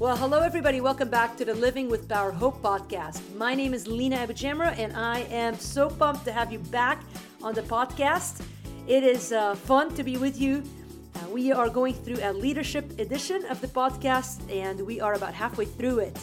Well, 0.00 0.16
hello, 0.16 0.40
everybody. 0.40 0.80
Welcome 0.80 1.10
back 1.10 1.36
to 1.36 1.44
the 1.44 1.52
Living 1.52 1.90
with 1.90 2.08
Power 2.08 2.32
Hope 2.32 2.62
podcast. 2.62 3.20
My 3.36 3.54
name 3.54 3.74
is 3.74 3.86
Lena 3.86 4.16
Abujamra, 4.16 4.74
and 4.78 4.96
I 4.96 5.18
am 5.28 5.58
so 5.58 5.90
pumped 5.90 6.24
to 6.24 6.32
have 6.32 6.50
you 6.50 6.58
back 6.58 7.04
on 7.42 7.52
the 7.52 7.60
podcast. 7.60 8.42
It 8.88 9.04
is 9.04 9.30
uh, 9.30 9.54
fun 9.56 9.94
to 9.96 10.02
be 10.02 10.16
with 10.16 10.40
you. 10.40 10.62
Uh, 11.14 11.28
we 11.28 11.52
are 11.52 11.68
going 11.68 11.92
through 11.92 12.16
a 12.22 12.32
leadership 12.32 12.98
edition 12.98 13.44
of 13.50 13.60
the 13.60 13.66
podcast, 13.66 14.40
and 14.50 14.80
we 14.86 15.02
are 15.02 15.12
about 15.12 15.34
halfway 15.34 15.66
through 15.66 15.98
it. 15.98 16.18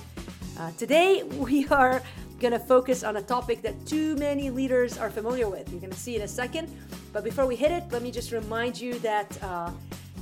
Uh, 0.58 0.72
today, 0.72 1.22
we 1.38 1.68
are 1.68 2.02
going 2.40 2.54
to 2.54 2.60
focus 2.60 3.04
on 3.04 3.18
a 3.18 3.22
topic 3.22 3.62
that 3.62 3.76
too 3.86 4.16
many 4.16 4.50
leaders 4.50 4.98
are 4.98 5.12
familiar 5.12 5.48
with. 5.48 5.70
You're 5.70 5.82
going 5.82 5.94
to 5.94 6.00
see 6.00 6.16
in 6.16 6.24
a 6.24 6.28
second. 6.28 6.68
But 7.14 7.24
before 7.24 7.46
we 7.46 7.56
hit 7.56 7.72
it, 7.72 7.84
let 7.92 8.02
me 8.02 8.10
just 8.10 8.32
remind 8.32 8.82
you 8.82 8.98
that 9.00 9.38
uh, 9.44 9.70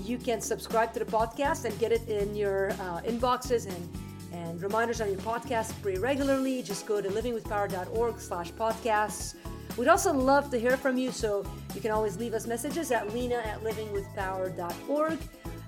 you 0.03 0.17
can 0.17 0.41
subscribe 0.41 0.93
to 0.93 0.99
the 0.99 1.05
podcast 1.05 1.65
and 1.65 1.77
get 1.79 1.91
it 1.91 2.07
in 2.07 2.35
your 2.35 2.71
uh, 2.71 3.01
inboxes 3.01 3.67
and 3.67 3.89
and 4.35 4.61
reminders 4.61 5.01
on 5.01 5.09
your 5.09 5.19
podcast 5.19 5.73
pretty 5.81 5.99
regularly. 5.99 6.61
Just 6.61 6.85
go 6.85 7.01
to 7.01 7.09
livingwithpower.org 7.09 8.19
slash 8.19 8.51
podcasts. 8.51 9.35
We'd 9.77 9.87
also 9.87 10.13
love 10.13 10.49
to 10.51 10.59
hear 10.59 10.77
from 10.77 10.97
you, 10.97 11.11
so 11.11 11.45
you 11.73 11.81
can 11.81 11.91
always 11.91 12.17
leave 12.17 12.33
us 12.33 12.47
messages 12.47 12.91
at 12.91 13.13
lena 13.13 13.35
at 13.35 13.61
livingwithpower.org. 13.63 15.19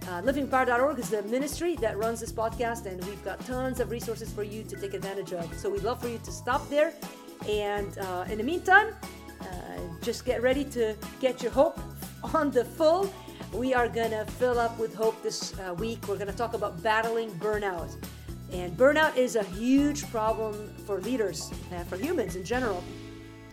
Uh, 0.08 0.22
livingpower.org 0.22 1.00
is 1.00 1.09
the 1.09 1.22
ministry 1.23 1.75
that 1.78 1.98
runs 1.98 2.22
this 2.22 2.31
podcast, 2.31 2.86
and 2.86 3.03
we've 3.05 3.23
got 3.25 3.39
tons 3.45 3.80
of 3.80 3.91
resources 3.91 4.31
for 4.31 4.44
you 4.44 4.64
to 4.64 4.78
take 4.78 4.94
advantage 4.94 5.34
of. 5.34 5.53
So 5.58 5.70
we'd 5.70 5.84
love 5.84 6.02
for 6.02 6.08
you 6.08 6.20
to 6.20 6.31
stop 6.31 6.70
there. 6.70 6.94
And 7.48 7.98
uh, 7.98 8.25
in 8.30 8.38
the 8.38 8.44
meantime, 8.44 8.95
uh, 9.41 9.45
just 10.02 10.23
get 10.25 10.41
ready 10.41 10.64
to 10.66 10.95
get 11.20 11.44
your 11.44 11.52
hope 11.52 11.80
on 12.34 12.52
the 12.52 12.64
full 12.64 13.14
we 13.53 13.73
are 13.73 13.88
going 13.88 14.12
to 14.12 14.26
fill 14.26 14.59
up 14.59 14.78
with 14.78 14.94
hope 14.94 15.22
this 15.23 15.58
uh, 15.59 15.73
week. 15.73 16.08
We're 16.08 16.16
going 16.17 16.28
to 16.28 16.38
talk 16.38 16.53
about 16.53 16.81
battling 16.84 17.31
burnout. 17.31 17.95
And 18.52 18.76
burnout 18.78 19.16
is 19.16 19.36
a 19.36 19.44
huge 19.44 20.09
problem 20.12 20.73
for 20.86 21.00
leaders, 21.00 21.52
uh, 21.73 21.84
for 21.86 21.98
humans 21.98 22.36
in 22.36 22.44
general, 22.44 22.84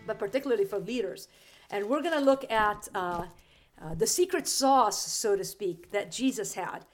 but 0.05 0.19
particularly 0.19 0.65
for 0.65 0.79
leaders. 0.79 1.27
And 1.69 1.85
we're 1.85 2.01
going 2.01 2.13
to 2.13 2.23
look 2.23 2.49
at 2.51 2.87
uh, 2.93 3.25
uh, 3.81 3.95
the 3.95 4.07
secret 4.07 4.47
sauce, 4.47 5.11
so 5.11 5.35
to 5.35 5.43
speak, 5.43 5.91
that 5.91 6.11
Jesus 6.11 6.53
had. 6.53 6.85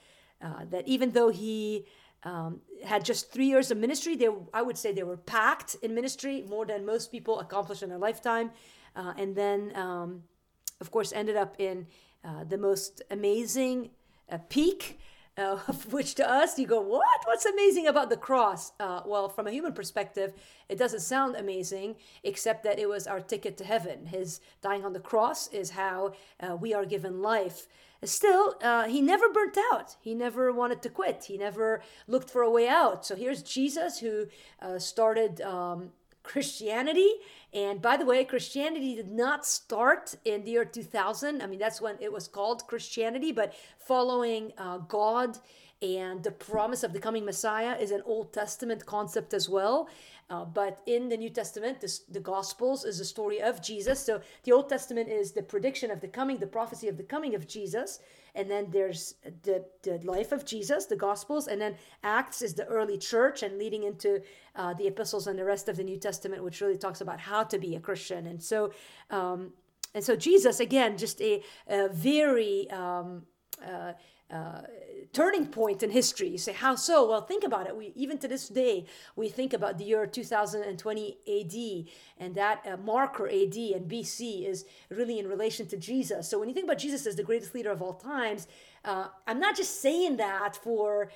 Uh, 0.42 0.66
that 0.70 0.88
even 0.88 1.12
though 1.12 1.30
he 1.30 1.86
um, 2.24 2.62
had 2.84 3.06
just 3.06 3.32
three 3.32 3.46
years 3.46 3.72
of 3.72 3.78
ministry, 3.78 4.16
they, 4.16 4.30
I 4.54 4.62
would 4.62 4.78
say 4.78 4.92
they 4.92 5.04
were 5.04 5.18
packed 5.18 5.76
in 5.82 5.94
ministry, 5.94 6.44
more 6.50 6.66
than 6.66 6.86
most 6.86 7.12
people 7.12 7.40
accomplish 7.40 7.84
in 7.84 7.92
a 7.92 7.98
lifetime. 7.98 8.52
Uh, 8.96 9.14
and 9.18 9.36
then, 9.36 9.72
um, 9.76 10.24
of 10.80 10.92
course, 10.92 11.14
ended 11.14 11.36
up 11.36 11.56
in 11.60 11.86
uh, 12.24 12.44
the 12.44 12.58
most 12.58 13.02
amazing 13.10 13.90
uh, 14.32 14.38
peak, 14.50 15.00
uh, 15.38 15.58
which 15.90 16.16
to 16.16 16.30
us, 16.30 16.60
you 16.60 16.68
go, 16.68 16.82
what? 16.82 17.20
What's 17.26 17.46
amazing 17.46 17.88
about 17.88 18.10
the 18.10 18.18
cross? 18.18 18.74
Uh, 18.80 19.02
well, 19.06 19.28
from 19.28 19.48
a 19.48 19.52
human 19.52 19.74
perspective, 19.74 20.34
it 20.70 20.78
doesn't 20.78 21.00
sound 21.00 21.36
amazing, 21.36 21.96
except 22.24 22.64
that 22.64 22.80
it 22.80 22.88
was 22.88 23.08
our 23.08 23.20
ticket 23.20 23.58
to 23.58 23.64
heaven. 23.64 24.06
His 24.06 24.40
dying 24.62 24.86
on 24.86 24.94
the 24.94 25.00
cross 25.00 25.48
is 25.48 25.72
how 25.72 26.14
uh, 26.40 26.56
we 26.56 26.74
are 26.74 26.86
given 26.86 27.22
life. 27.22 27.68
Still, 28.04 28.56
he 28.88 29.00
never 29.00 29.30
burnt 29.30 29.58
out. 29.72 29.96
He 30.02 30.16
never 30.16 30.52
wanted 30.52 30.82
to 30.82 30.90
quit. 30.90 31.26
He 31.26 31.38
never 31.38 31.84
looked 32.08 32.32
for 32.32 32.42
a 32.42 32.50
way 32.50 32.68
out. 32.68 33.06
So 33.06 33.16
here's 33.16 33.44
Jesus 33.44 34.00
who 34.00 34.26
started 34.80 35.40
um, 35.42 35.92
Christianity 36.24 37.10
and 37.54 37.82
by 37.82 37.98
the 37.98 38.06
way, 38.06 38.24
Christianity 38.24 38.96
did 38.96 39.12
not 39.12 39.46
start 39.46 40.16
in 40.24 40.46
the 40.46 40.52
year 40.52 40.66
2000. 40.66 41.42
I 41.42 41.48
mean, 41.48 41.60
that's 41.60 41.82
when 41.82 41.98
it 42.00 42.12
was 42.12 42.28
called 42.28 42.66
Christianity, 42.68 43.34
but 43.34 43.54
following 43.78 44.54
uh, 44.58 44.78
God 44.78 45.38
and 45.82 46.24
the 46.24 46.32
promise 46.32 46.84
of 46.84 46.94
the 46.94 47.00
coming 47.00 47.26
Messiah 47.26 47.76
is 47.78 47.92
an 47.92 48.04
Old 48.06 48.32
Testament 48.32 48.86
concept 48.86 49.34
as 49.34 49.50
well. 49.50 49.90
Uh, 50.30 50.46
but 50.46 50.82
in 50.86 51.10
the 51.10 51.18
New 51.18 51.30
Testament, 51.30 51.82
this, 51.82 52.00
the 52.00 52.22
Gospels 52.22 52.86
is 52.86 53.00
the 53.00 53.06
story 53.06 53.42
of 53.42 53.62
Jesus. 53.62 54.00
So 54.00 54.22
the 54.44 54.54
Old 54.54 54.70
Testament 54.70 55.10
is 55.10 55.34
the 55.34 55.44
prediction 55.44 55.92
of 55.92 56.00
the 56.00 56.08
coming, 56.08 56.38
the 56.38 56.48
prophecy 56.48 56.88
of 56.88 56.96
the 56.96 57.04
coming 57.04 57.36
of 57.36 57.48
Jesus. 57.48 58.00
And 58.36 58.50
then 58.50 58.68
there's 58.72 59.16
the, 59.44 59.66
the 59.84 60.00
life 60.04 60.32
of 60.32 60.46
Jesus, 60.46 60.86
the 60.86 60.96
Gospels. 60.96 61.48
And 61.48 61.60
then 61.62 61.76
Acts 62.04 62.42
is 62.42 62.54
the 62.54 62.66
early 62.66 62.98
church 62.98 63.44
and 63.44 63.58
leading 63.58 63.84
into 63.84 64.22
uh, 64.56 64.74
the 64.74 64.88
epistles 64.88 65.28
and 65.28 65.38
the 65.38 65.46
rest 65.46 65.68
of 65.70 65.78
the 65.78 65.84
New 65.84 65.98
Testament, 65.98 66.44
which 66.44 66.62
really 66.62 66.78
talks 66.78 67.02
about 67.02 67.20
how 67.20 67.44
to 67.44 67.58
be 67.58 67.76
a 67.76 67.80
Christian. 67.80 68.28
And 68.28 68.42
so, 68.42 68.72
um, 69.10 69.54
and 69.94 70.04
so 70.04 70.16
Jesus, 70.16 70.60
again, 70.60 70.98
just 70.98 71.22
a, 71.22 71.44
a 71.68 71.90
very 71.90 72.70
um, 72.72 73.24
uh, 73.66 73.94
uh, 74.32 74.62
turning 75.14 75.46
point 75.46 75.84
in 75.84 75.90
history. 75.90 76.30
You 76.30 76.38
say, 76.38 76.54
how 76.54 76.76
so? 76.76 77.10
Well, 77.10 77.22
think 77.22 77.44
about 77.44 77.68
it. 77.68 77.76
We 77.76 77.92
even 77.96 78.18
to 78.20 78.28
this 78.28 78.48
day 78.48 78.86
we 79.16 79.30
think 79.30 79.54
about 79.54 79.78
the 79.78 79.84
year 79.84 80.06
2020 80.06 81.18
AD, 81.28 82.24
and 82.24 82.36
that 82.36 82.66
uh, 82.66 82.78
marker 82.78 83.28
AD 83.28 83.56
and 83.56 83.92
BC 83.92 84.48
is 84.48 84.66
really 84.90 85.20
in 85.20 85.28
relation 85.28 85.68
to 85.68 85.78
Jesus. 85.78 86.30
So 86.30 86.40
when 86.40 86.48
you 86.48 86.54
think 86.54 86.66
about 86.66 86.78
Jesus 86.78 87.06
as 87.06 87.16
the 87.16 87.24
greatest 87.24 87.54
leader 87.54 87.72
of 87.72 87.82
all 87.82 87.94
times, 87.94 88.48
uh, 88.86 89.08
I'm 89.28 89.40
not 89.40 89.56
just 89.56 89.82
saying 89.82 90.18
that 90.18 90.56
for 90.56 91.12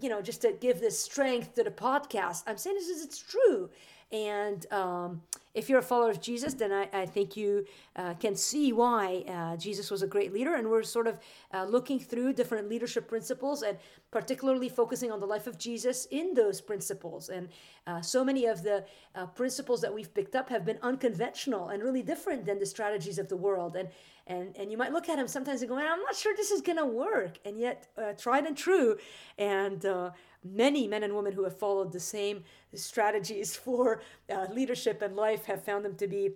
you 0.00 0.08
know 0.08 0.22
just 0.22 0.42
to 0.42 0.52
give 0.52 0.80
this 0.80 0.98
strength 0.98 1.54
to 1.54 1.64
the 1.64 1.70
podcast. 1.70 2.44
I'm 2.46 2.56
saying 2.58 2.76
this 2.76 2.88
is 2.88 3.04
it's 3.04 3.18
true. 3.18 3.70
And 4.12 4.64
um, 4.72 5.22
if 5.54 5.68
you're 5.68 5.78
a 5.78 5.82
follower 5.82 6.10
of 6.10 6.20
Jesus, 6.20 6.54
then 6.54 6.72
I, 6.72 6.88
I 6.92 7.06
think 7.06 7.36
you 7.36 7.64
uh, 7.94 8.14
can 8.14 8.34
see 8.34 8.72
why 8.72 9.24
uh, 9.28 9.56
Jesus 9.56 9.90
was 9.90 10.02
a 10.02 10.06
great 10.06 10.32
leader. 10.32 10.56
And 10.56 10.68
we're 10.68 10.82
sort 10.82 11.06
of 11.06 11.18
uh, 11.52 11.64
looking 11.64 12.00
through 12.00 12.32
different 12.32 12.68
leadership 12.68 13.08
principles 13.08 13.62
and 13.62 13.78
particularly 14.10 14.68
focusing 14.68 15.12
on 15.12 15.20
the 15.20 15.26
life 15.26 15.46
of 15.46 15.56
Jesus 15.56 16.06
in 16.10 16.34
those 16.34 16.60
principles. 16.60 17.28
And 17.28 17.48
uh, 17.86 18.00
so 18.00 18.24
many 18.24 18.46
of 18.46 18.62
the 18.64 18.84
uh, 19.14 19.26
principles 19.26 19.80
that 19.82 19.94
we've 19.94 20.12
picked 20.12 20.34
up 20.34 20.48
have 20.48 20.64
been 20.64 20.78
unconventional 20.82 21.68
and 21.68 21.82
really 21.82 22.02
different 22.02 22.44
than 22.44 22.58
the 22.58 22.66
strategies 22.66 23.18
of 23.18 23.28
the 23.28 23.36
world. 23.36 23.76
And 23.76 23.88
and 24.26 24.56
and 24.56 24.72
you 24.72 24.78
might 24.78 24.90
look 24.90 25.10
at 25.10 25.16
them 25.16 25.28
sometimes 25.28 25.60
and 25.60 25.68
go, 25.68 25.76
I'm 25.76 26.00
not 26.00 26.16
sure 26.16 26.34
this 26.34 26.50
is 26.50 26.62
going 26.62 26.78
to 26.78 26.86
work. 26.86 27.38
And 27.44 27.60
yet, 27.60 27.88
uh, 27.98 28.14
tried 28.14 28.46
and 28.46 28.56
true. 28.56 28.96
And 29.36 29.84
many 30.42 30.86
men 30.86 31.02
and 31.02 31.14
women 31.14 31.32
who 31.32 31.44
have 31.44 31.58
followed 31.58 31.92
the 31.92 32.00
same 32.00 32.42
strategies 32.74 33.54
for 33.64 34.00
leadership 34.50 35.02
and 35.02 35.14
life 35.14 35.43
have 35.46 35.64
found 35.64 35.84
them 35.84 35.96
to 35.96 36.06
be 36.06 36.30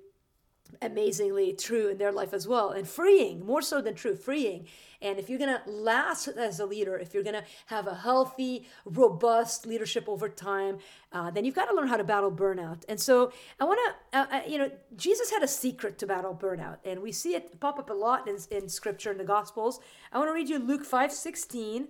amazingly 0.82 1.52
true 1.52 1.88
in 1.88 1.98
their 1.98 2.12
life 2.12 2.32
as 2.32 2.46
well 2.46 2.70
and 2.70 2.86
freeing 2.86 3.44
more 3.44 3.62
so 3.62 3.80
than 3.80 3.94
true 3.94 4.14
freeing. 4.14 4.66
And 5.00 5.18
if 5.18 5.30
you're 5.30 5.38
going 5.38 5.56
to 5.56 5.70
last 5.70 6.28
as 6.28 6.60
a 6.60 6.66
leader 6.66 6.98
if 6.98 7.14
you're 7.14 7.22
going 7.22 7.36
to 7.36 7.44
have 7.66 7.86
a 7.86 7.94
healthy 7.94 8.66
robust 8.84 9.66
leadership 9.66 10.08
over 10.08 10.28
time 10.28 10.78
uh, 11.12 11.30
then 11.30 11.44
you've 11.44 11.54
got 11.54 11.66
to 11.66 11.74
learn 11.74 11.88
how 11.88 11.96
to 11.96 12.04
battle 12.04 12.30
burnout. 12.30 12.84
And 12.88 13.00
so 13.00 13.32
i 13.60 13.64
want 13.64 13.80
to 14.12 14.18
uh, 14.18 14.26
uh, 14.30 14.40
you 14.46 14.58
know 14.58 14.70
jesus 14.96 15.30
had 15.30 15.42
a 15.42 15.48
secret 15.48 15.98
to 15.98 16.06
battle 16.06 16.34
burnout 16.34 16.78
and 16.84 17.00
we 17.00 17.12
see 17.12 17.34
it 17.34 17.58
pop 17.60 17.78
up 17.78 17.90
a 17.90 17.94
lot 17.94 18.28
in, 18.28 18.36
in 18.50 18.68
scripture 18.68 19.10
in 19.10 19.18
the 19.18 19.24
gospels. 19.24 19.80
I 20.12 20.18
want 20.18 20.28
to 20.28 20.34
read 20.34 20.48
you 20.48 20.58
luke 20.58 20.84
5 20.84 21.12
16 21.12 21.88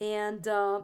and 0.00 0.46
uh, 0.46 0.82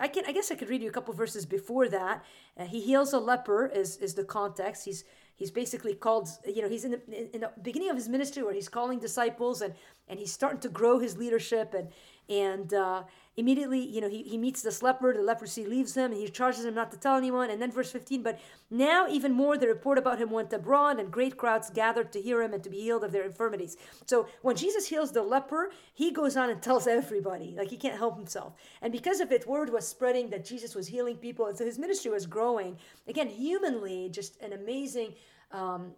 I 0.00 0.08
can 0.08 0.24
I 0.26 0.32
guess 0.32 0.50
I 0.50 0.54
could 0.54 0.68
read 0.68 0.82
you 0.82 0.88
a 0.88 0.92
couple 0.92 1.12
verses 1.14 1.44
before 1.44 1.88
that. 1.88 2.24
Uh, 2.58 2.64
he 2.64 2.80
heals 2.80 3.12
a 3.12 3.18
leper 3.18 3.66
is 3.66 3.96
is 3.98 4.14
the 4.14 4.24
context. 4.24 4.84
He's 4.84 5.04
he's 5.36 5.50
basically 5.50 5.94
called 5.94 6.28
you 6.46 6.62
know 6.62 6.68
he's 6.68 6.84
in 6.84 6.92
the 6.92 7.34
in 7.34 7.40
the 7.40 7.50
beginning 7.62 7.90
of 7.90 7.96
his 7.96 8.08
ministry 8.08 8.42
where 8.42 8.54
he's 8.54 8.68
calling 8.68 8.98
disciples 8.98 9.62
and 9.62 9.74
and 10.08 10.18
he's 10.18 10.32
starting 10.32 10.60
to 10.60 10.68
grow 10.68 10.98
his 10.98 11.16
leadership 11.16 11.74
and 11.74 11.88
and 12.28 12.74
uh, 12.74 13.02
immediately, 13.38 13.78
you 13.78 14.00
know, 14.00 14.08
he, 14.08 14.24
he 14.24 14.36
meets 14.36 14.62
this 14.62 14.82
leper, 14.82 15.14
the 15.14 15.22
leprosy 15.22 15.64
leaves 15.64 15.96
him, 15.96 16.10
and 16.10 16.20
he 16.20 16.28
charges 16.28 16.64
him 16.64 16.74
not 16.74 16.90
to 16.90 16.98
tell 16.98 17.16
anyone. 17.16 17.50
And 17.50 17.62
then 17.62 17.70
verse 17.70 17.92
15, 17.92 18.24
but 18.24 18.40
now 18.68 19.06
even 19.08 19.32
more 19.32 19.56
the 19.56 19.68
report 19.68 19.96
about 19.96 20.18
him 20.18 20.30
went 20.30 20.52
abroad, 20.52 20.98
and 20.98 21.08
great 21.10 21.36
crowds 21.36 21.70
gathered 21.70 22.12
to 22.12 22.20
hear 22.20 22.42
him 22.42 22.52
and 22.52 22.64
to 22.64 22.68
be 22.68 22.80
healed 22.80 23.04
of 23.04 23.12
their 23.12 23.22
infirmities. 23.22 23.76
So 24.06 24.26
when 24.42 24.56
Jesus 24.56 24.88
heals 24.88 25.12
the 25.12 25.22
leper, 25.22 25.70
he 25.94 26.10
goes 26.10 26.36
on 26.36 26.50
and 26.50 26.60
tells 26.60 26.88
everybody, 26.88 27.54
like 27.56 27.70
he 27.70 27.76
can't 27.76 27.96
help 27.96 28.16
himself. 28.16 28.54
And 28.82 28.92
because 28.92 29.20
of 29.20 29.30
it, 29.30 29.46
word 29.46 29.72
was 29.72 29.86
spreading 29.86 30.30
that 30.30 30.44
Jesus 30.44 30.74
was 30.74 30.88
healing 30.88 31.16
people, 31.16 31.46
and 31.46 31.56
so 31.56 31.64
his 31.64 31.78
ministry 31.78 32.10
was 32.10 32.26
growing. 32.26 32.76
Again, 33.06 33.28
humanly, 33.28 34.08
just 34.10 34.42
an 34.42 34.52
amazing 34.52 35.14
um, 35.52 35.92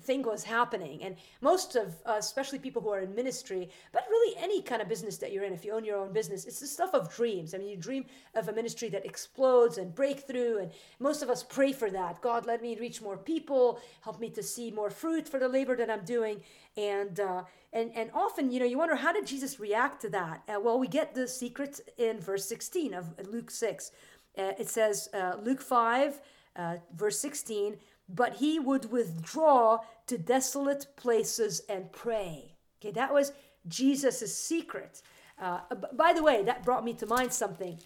thing 0.00 0.22
was 0.22 0.44
happening. 0.44 1.02
And 1.02 1.16
most 1.40 1.76
of, 1.76 1.94
uh, 2.06 2.16
especially 2.18 2.58
people 2.58 2.82
who 2.82 2.90
are 2.90 3.00
in 3.00 3.14
ministry, 3.14 3.70
but 3.92 4.04
really 4.08 4.36
any 4.38 4.60
kind 4.62 4.82
of 4.82 4.88
business 4.88 5.16
that 5.18 5.32
you're 5.32 5.44
in, 5.44 5.52
if 5.52 5.64
you 5.64 5.72
own 5.72 5.84
your 5.84 5.98
own 5.98 6.12
business, 6.12 6.44
it's 6.44 6.60
the 6.60 6.66
stuff 6.66 6.94
of 6.94 7.14
dreams. 7.14 7.54
I 7.54 7.58
mean, 7.58 7.68
you 7.68 7.76
dream 7.76 8.04
of 8.34 8.48
a 8.48 8.52
ministry 8.52 8.88
that 8.90 9.06
explodes 9.06 9.78
and 9.78 9.94
breakthrough, 9.94 10.58
and 10.58 10.70
most 10.98 11.22
of 11.22 11.30
us 11.30 11.42
pray 11.42 11.72
for 11.72 11.90
that. 11.90 12.20
God, 12.20 12.46
let 12.46 12.60
me 12.60 12.76
reach 12.78 13.00
more 13.00 13.16
people, 13.16 13.80
help 14.02 14.20
me 14.20 14.30
to 14.30 14.42
see 14.42 14.70
more 14.70 14.90
fruit 14.90 15.28
for 15.28 15.38
the 15.38 15.48
labor 15.48 15.76
that 15.76 15.90
I'm 15.90 16.04
doing. 16.04 16.40
And 16.76 17.20
uh, 17.20 17.44
and 17.72 17.92
and 17.94 18.10
often, 18.12 18.50
you 18.50 18.58
know, 18.58 18.66
you 18.66 18.78
wonder 18.78 18.96
how 18.96 19.12
did 19.12 19.26
Jesus 19.26 19.60
react 19.60 20.02
to 20.02 20.10
that? 20.10 20.42
Uh, 20.48 20.60
well, 20.60 20.78
we 20.78 20.88
get 20.88 21.14
the 21.14 21.28
secret 21.28 21.80
in 21.98 22.20
verse 22.20 22.46
16 22.46 22.94
of 22.94 23.14
Luke 23.28 23.50
6. 23.50 23.92
Uh, 24.36 24.52
it 24.58 24.68
says, 24.68 25.08
uh, 25.14 25.36
Luke 25.40 25.60
5, 25.60 26.20
uh, 26.56 26.76
verse 26.96 27.20
16 27.20 27.76
but 28.08 28.36
he 28.36 28.58
would 28.58 28.90
withdraw 28.90 29.78
to 30.06 30.18
desolate 30.18 30.86
places 30.96 31.62
and 31.68 31.90
pray. 31.92 32.54
Okay, 32.80 32.92
that 32.92 33.12
was 33.12 33.32
Jesus' 33.68 34.36
secret. 34.36 35.02
Uh, 35.40 35.60
by 35.92 36.12
the 36.12 36.22
way, 36.22 36.42
that 36.44 36.64
brought 36.64 36.84
me 36.84 36.92
to 36.94 37.06
mind 37.06 37.32
something. 37.32 37.78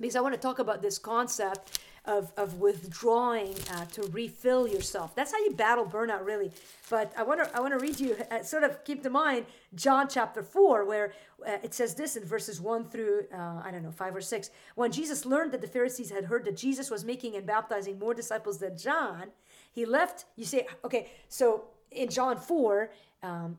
because 0.00 0.16
I 0.16 0.20
want 0.20 0.34
to 0.34 0.40
talk 0.40 0.58
about 0.58 0.82
this 0.82 0.98
concept 0.98 1.80
of, 2.04 2.32
of 2.38 2.54
withdrawing 2.54 3.54
uh, 3.74 3.84
to 3.86 4.02
refill 4.12 4.66
yourself. 4.66 5.14
That's 5.14 5.32
how 5.32 5.38
you 5.38 5.52
battle 5.52 5.84
burnout, 5.84 6.24
really. 6.24 6.50
But 6.88 7.12
I 7.18 7.22
want 7.22 7.44
to 7.44 7.54
I 7.56 7.60
want 7.60 7.78
to 7.78 7.78
read 7.78 8.00
you 8.00 8.16
uh, 8.30 8.42
sort 8.42 8.64
of 8.64 8.82
keep 8.84 9.04
in 9.04 9.12
mind 9.12 9.44
John 9.74 10.08
chapter 10.08 10.42
four, 10.42 10.86
where 10.86 11.12
uh, 11.46 11.58
it 11.62 11.74
says 11.74 11.94
this 11.94 12.16
in 12.16 12.24
verses 12.24 12.60
one 12.60 12.84
through 12.84 13.26
uh, 13.34 13.60
I 13.62 13.70
don't 13.70 13.82
know 13.82 13.90
five 13.90 14.16
or 14.16 14.22
six. 14.22 14.50
When 14.74 14.90
Jesus 14.90 15.26
learned 15.26 15.52
that 15.52 15.60
the 15.60 15.66
Pharisees 15.68 16.10
had 16.10 16.24
heard 16.24 16.44
that 16.46 16.56
Jesus 16.56 16.90
was 16.90 17.04
making 17.04 17.36
and 17.36 17.44
baptizing 17.46 17.98
more 17.98 18.14
disciples 18.14 18.58
than 18.58 18.78
John, 18.78 19.24
he 19.70 19.84
left. 19.84 20.26
You 20.36 20.44
say 20.44 20.66
okay, 20.84 21.10
so 21.28 21.64
in 21.90 22.08
John 22.10 22.36
four. 22.36 22.90
Um, 23.22 23.58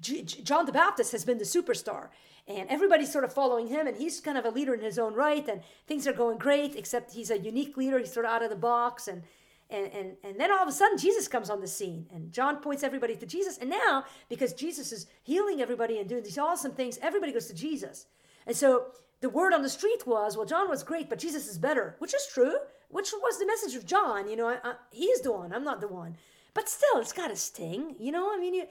John 0.00 0.66
the 0.66 0.72
Baptist 0.72 1.12
has 1.12 1.24
been 1.24 1.38
the 1.38 1.44
superstar 1.44 2.08
and 2.48 2.68
everybody's 2.68 3.12
sort 3.12 3.24
of 3.24 3.32
following 3.32 3.66
him 3.66 3.86
and 3.86 3.96
he's 3.96 4.20
kind 4.20 4.38
of 4.38 4.44
a 4.44 4.50
leader 4.50 4.74
in 4.74 4.80
his 4.80 4.98
own 4.98 5.14
right 5.14 5.46
and 5.48 5.62
things 5.86 6.06
are 6.06 6.12
going 6.12 6.38
great 6.38 6.76
except 6.76 7.12
he's 7.12 7.30
a 7.30 7.38
unique 7.38 7.76
leader 7.76 7.98
he's 7.98 8.12
sort 8.12 8.26
of 8.26 8.32
out 8.32 8.42
of 8.42 8.50
the 8.50 8.56
box 8.56 9.08
and 9.08 9.22
and 9.70 9.90
and, 9.92 10.16
and 10.22 10.38
then 10.38 10.52
all 10.52 10.62
of 10.62 10.68
a 10.68 10.72
sudden 10.72 10.96
jesus 10.98 11.26
comes 11.28 11.50
on 11.50 11.60
the 11.60 11.66
scene 11.66 12.06
and 12.12 12.32
john 12.32 12.56
points 12.56 12.82
everybody 12.82 13.16
to 13.16 13.26
jesus 13.26 13.58
and 13.58 13.70
now 13.70 14.04
because 14.28 14.52
jesus 14.52 14.92
is 14.92 15.06
healing 15.22 15.60
everybody 15.60 15.98
and 15.98 16.08
doing 16.08 16.22
these 16.22 16.38
awesome 16.38 16.72
things 16.72 16.98
everybody 17.02 17.32
goes 17.32 17.46
to 17.46 17.54
jesus 17.54 18.06
and 18.46 18.56
so 18.56 18.86
the 19.20 19.28
word 19.28 19.52
on 19.52 19.62
the 19.62 19.68
street 19.68 20.06
was 20.06 20.36
well 20.36 20.46
john 20.46 20.68
was 20.68 20.82
great 20.82 21.08
but 21.08 21.18
jesus 21.18 21.48
is 21.48 21.58
better 21.58 21.96
which 21.98 22.14
is 22.14 22.26
true 22.32 22.56
which 22.88 23.12
was 23.22 23.38
the 23.38 23.46
message 23.46 23.74
of 23.74 23.86
john 23.86 24.28
you 24.28 24.36
know 24.36 24.48
I, 24.48 24.58
I, 24.62 24.74
he's 24.90 25.20
the 25.20 25.32
one 25.32 25.52
i'm 25.52 25.64
not 25.64 25.80
the 25.80 25.88
one 25.88 26.16
but 26.54 26.68
still 26.68 27.00
it's 27.00 27.12
got 27.12 27.30
a 27.30 27.36
sting 27.36 27.96
you 27.98 28.12
know 28.12 28.32
i 28.32 28.38
mean 28.38 28.54
you, 28.54 28.66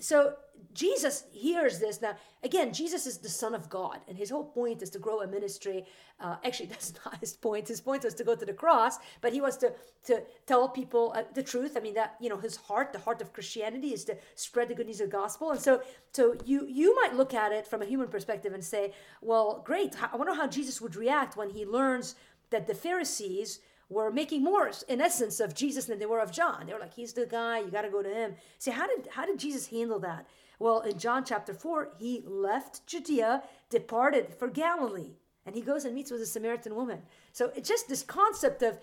so 0.00 0.34
Jesus 0.74 1.24
hears 1.32 1.78
this. 1.78 2.00
Now, 2.00 2.16
again, 2.42 2.72
Jesus 2.72 3.06
is 3.06 3.18
the 3.18 3.28
Son 3.28 3.54
of 3.54 3.68
God, 3.68 3.98
and 4.08 4.16
his 4.16 4.30
whole 4.30 4.44
point 4.44 4.82
is 4.82 4.90
to 4.90 4.98
grow 4.98 5.20
a 5.20 5.26
ministry. 5.26 5.84
Uh, 6.20 6.36
actually, 6.44 6.66
that's 6.70 6.92
not 7.04 7.18
his 7.18 7.32
point. 7.32 7.68
His 7.68 7.80
point 7.80 8.04
was 8.04 8.14
to 8.14 8.24
go 8.24 8.34
to 8.34 8.44
the 8.44 8.52
cross, 8.52 8.98
but 9.20 9.32
he 9.32 9.40
was 9.40 9.56
to, 9.58 9.72
to 10.04 10.22
tell 10.46 10.68
people 10.68 11.12
uh, 11.14 11.22
the 11.34 11.42
truth. 11.42 11.76
I 11.76 11.80
mean, 11.80 11.94
that, 11.94 12.16
you 12.20 12.28
know, 12.28 12.38
his 12.38 12.56
heart, 12.56 12.92
the 12.92 12.98
heart 12.98 13.20
of 13.20 13.32
Christianity 13.32 13.92
is 13.92 14.04
to 14.04 14.16
spread 14.34 14.68
the 14.68 14.74
good 14.74 14.86
news 14.86 15.00
of 15.00 15.10
the 15.10 15.16
gospel. 15.16 15.50
And 15.50 15.60
so, 15.60 15.82
so 16.12 16.36
you, 16.44 16.66
you 16.66 16.94
might 17.02 17.14
look 17.14 17.34
at 17.34 17.52
it 17.52 17.66
from 17.66 17.82
a 17.82 17.86
human 17.86 18.08
perspective 18.08 18.52
and 18.52 18.64
say, 18.64 18.92
well, 19.20 19.62
great. 19.64 19.96
I 20.02 20.16
wonder 20.16 20.34
how 20.34 20.46
Jesus 20.46 20.80
would 20.80 20.96
react 20.96 21.36
when 21.36 21.50
he 21.50 21.64
learns 21.64 22.14
that 22.50 22.66
the 22.66 22.74
Pharisees 22.74 23.60
were 23.88 24.10
making 24.10 24.44
more 24.44 24.70
in 24.88 25.00
essence 25.00 25.40
of 25.40 25.54
Jesus 25.54 25.86
than 25.86 25.98
they 25.98 26.06
were 26.06 26.20
of 26.20 26.30
John. 26.30 26.66
They 26.66 26.72
were 26.72 26.78
like, 26.78 26.94
he's 26.94 27.12
the 27.12 27.26
guy, 27.26 27.58
you 27.58 27.70
got 27.70 27.82
to 27.82 27.90
go 27.90 28.02
to 28.02 28.08
him. 28.08 28.34
See, 28.58 28.70
how 28.70 28.86
did 28.86 29.08
how 29.12 29.26
did 29.26 29.38
Jesus 29.38 29.66
handle 29.66 29.98
that? 30.00 30.26
Well, 30.58 30.80
in 30.80 30.98
John 30.98 31.24
chapter 31.24 31.54
4, 31.54 31.94
he 31.98 32.22
left 32.26 32.86
Judea, 32.86 33.42
departed 33.70 34.34
for 34.34 34.48
Galilee, 34.48 35.16
and 35.46 35.54
he 35.54 35.62
goes 35.62 35.84
and 35.84 35.94
meets 35.94 36.10
with 36.10 36.20
a 36.20 36.26
Samaritan 36.26 36.74
woman. 36.74 37.00
So 37.32 37.50
it's 37.56 37.68
just 37.68 37.88
this 37.88 38.02
concept 38.02 38.62
of 38.62 38.78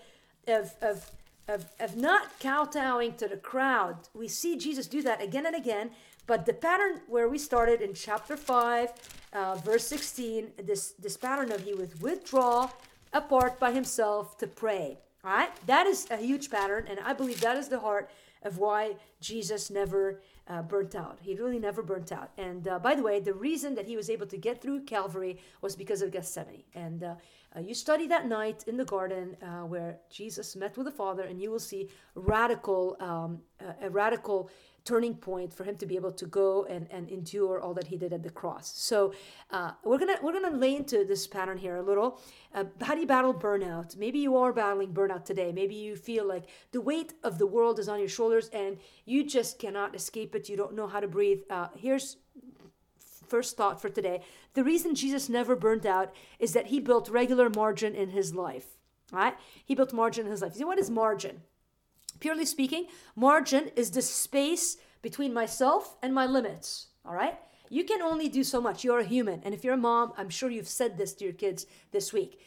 of 0.46 0.74
of 0.82 1.10
of, 1.48 1.66
of 1.80 1.96
not 1.96 2.38
kowtowing 2.40 3.14
to 3.14 3.26
the 3.26 3.36
crowd. 3.36 3.96
We 4.12 4.28
see 4.28 4.56
Jesus 4.56 4.86
do 4.86 5.02
that 5.02 5.22
again 5.22 5.46
and 5.46 5.56
again. 5.56 5.90
But 6.26 6.44
the 6.44 6.52
pattern 6.52 7.00
where 7.08 7.26
we 7.26 7.38
started 7.38 7.80
in 7.80 7.94
chapter 7.94 8.36
5, 8.36 8.92
uh, 9.32 9.54
verse 9.54 9.86
16, 9.86 10.52
this, 10.62 10.92
this 10.92 11.16
pattern 11.16 11.50
of 11.50 11.62
he 11.64 11.72
would 11.72 12.02
withdraw 12.02 12.68
apart 13.12 13.58
by 13.58 13.72
himself 13.72 14.36
to 14.38 14.46
pray. 14.46 14.98
All 15.24 15.32
right? 15.32 15.50
That 15.66 15.86
is 15.86 16.06
a 16.10 16.16
huge 16.16 16.50
pattern, 16.50 16.86
and 16.88 17.00
I 17.00 17.12
believe 17.12 17.40
that 17.40 17.56
is 17.56 17.68
the 17.68 17.80
heart 17.80 18.10
of 18.42 18.58
why 18.58 18.94
Jesus 19.20 19.70
never 19.70 20.20
uh, 20.48 20.62
burnt 20.62 20.94
out. 20.94 21.18
He 21.20 21.34
really 21.34 21.58
never 21.58 21.82
burnt 21.82 22.12
out. 22.12 22.30
And 22.38 22.66
uh, 22.68 22.78
by 22.78 22.94
the 22.94 23.02
way, 23.02 23.20
the 23.20 23.34
reason 23.34 23.74
that 23.74 23.86
he 23.86 23.96
was 23.96 24.08
able 24.08 24.26
to 24.26 24.36
get 24.36 24.62
through 24.62 24.84
Calvary 24.84 25.38
was 25.60 25.76
because 25.76 26.02
of 26.02 26.10
Gethsemane. 26.10 26.62
And 26.74 27.02
uh, 27.02 27.14
uh 27.56 27.60
you 27.60 27.74
study 27.74 28.06
that 28.06 28.26
night 28.26 28.64
in 28.66 28.76
the 28.76 28.84
garden 28.84 29.36
uh, 29.42 29.66
where 29.66 29.98
Jesus 30.10 30.56
met 30.56 30.76
with 30.76 30.86
the 30.86 30.92
Father, 30.92 31.24
and 31.24 31.40
you 31.42 31.50
will 31.50 31.58
see 31.58 31.88
radical, 32.14 32.96
um, 33.00 33.40
a 33.82 33.90
radical 33.90 34.50
turning 34.88 35.14
point 35.14 35.52
for 35.52 35.64
him 35.64 35.76
to 35.76 35.86
be 35.86 35.96
able 35.96 36.12
to 36.12 36.26
go 36.26 36.64
and, 36.64 36.86
and 36.90 37.10
endure 37.10 37.60
all 37.60 37.74
that 37.74 37.88
he 37.88 37.96
did 37.98 38.12
at 38.14 38.22
the 38.22 38.30
cross. 38.30 38.72
So 38.90 39.12
uh, 39.50 39.72
we're 39.84 39.98
gonna 39.98 40.18
we're 40.22 40.32
gonna 40.32 40.56
lay 40.56 40.74
into 40.76 41.04
this 41.04 41.26
pattern 41.26 41.58
here 41.58 41.76
a 41.76 41.82
little. 41.82 42.18
Uh, 42.54 42.64
how 42.80 42.94
do 42.94 43.00
you 43.02 43.06
battle 43.06 43.34
burnout? 43.34 43.96
Maybe 43.98 44.18
you 44.18 44.36
are 44.38 44.52
battling 44.52 44.94
burnout 44.94 45.24
today. 45.26 45.52
Maybe 45.52 45.74
you 45.74 45.94
feel 45.94 46.24
like 46.26 46.44
the 46.72 46.80
weight 46.80 47.12
of 47.22 47.38
the 47.38 47.46
world 47.46 47.78
is 47.78 47.88
on 47.88 47.98
your 47.98 48.08
shoulders 48.08 48.48
and 48.48 48.78
you 49.04 49.24
just 49.24 49.58
cannot 49.58 49.94
escape 49.94 50.34
it. 50.34 50.48
You 50.48 50.56
don't 50.56 50.74
know 50.74 50.86
how 50.86 51.00
to 51.00 51.08
breathe. 51.08 51.40
Uh, 51.50 51.68
here's 51.76 52.16
first 53.28 53.58
thought 53.58 53.82
for 53.82 53.90
today. 53.90 54.22
The 54.54 54.64
reason 54.64 54.94
Jesus 54.94 55.28
never 55.28 55.54
burnt 55.54 55.84
out 55.84 56.14
is 56.38 56.54
that 56.54 56.68
he 56.68 56.80
built 56.80 57.10
regular 57.10 57.50
margin 57.50 57.94
in 57.94 58.08
his 58.10 58.34
life. 58.34 58.68
Right? 59.12 59.34
He 59.64 59.74
built 59.74 59.92
margin 59.92 60.24
in 60.26 60.32
his 60.32 60.42
life. 60.42 60.52
You 60.54 60.60
see, 60.60 60.64
what 60.64 60.78
is 60.78 60.90
margin? 60.90 61.42
Purely 62.20 62.46
speaking, 62.46 62.86
margin 63.16 63.70
is 63.76 63.90
the 63.90 64.02
space 64.02 64.76
between 65.02 65.32
myself 65.32 65.96
and 66.02 66.14
my 66.14 66.26
limits. 66.26 66.88
All 67.04 67.14
right? 67.14 67.38
You 67.70 67.84
can 67.84 68.02
only 68.02 68.28
do 68.28 68.44
so 68.44 68.60
much. 68.60 68.84
You're 68.84 69.00
a 69.00 69.04
human. 69.04 69.40
And 69.44 69.54
if 69.54 69.62
you're 69.62 69.74
a 69.74 69.78
mom, 69.78 70.12
I'm 70.16 70.30
sure 70.30 70.50
you've 70.50 70.68
said 70.68 70.96
this 70.96 71.12
to 71.14 71.24
your 71.24 71.34
kids 71.34 71.66
this 71.92 72.12
week. 72.12 72.40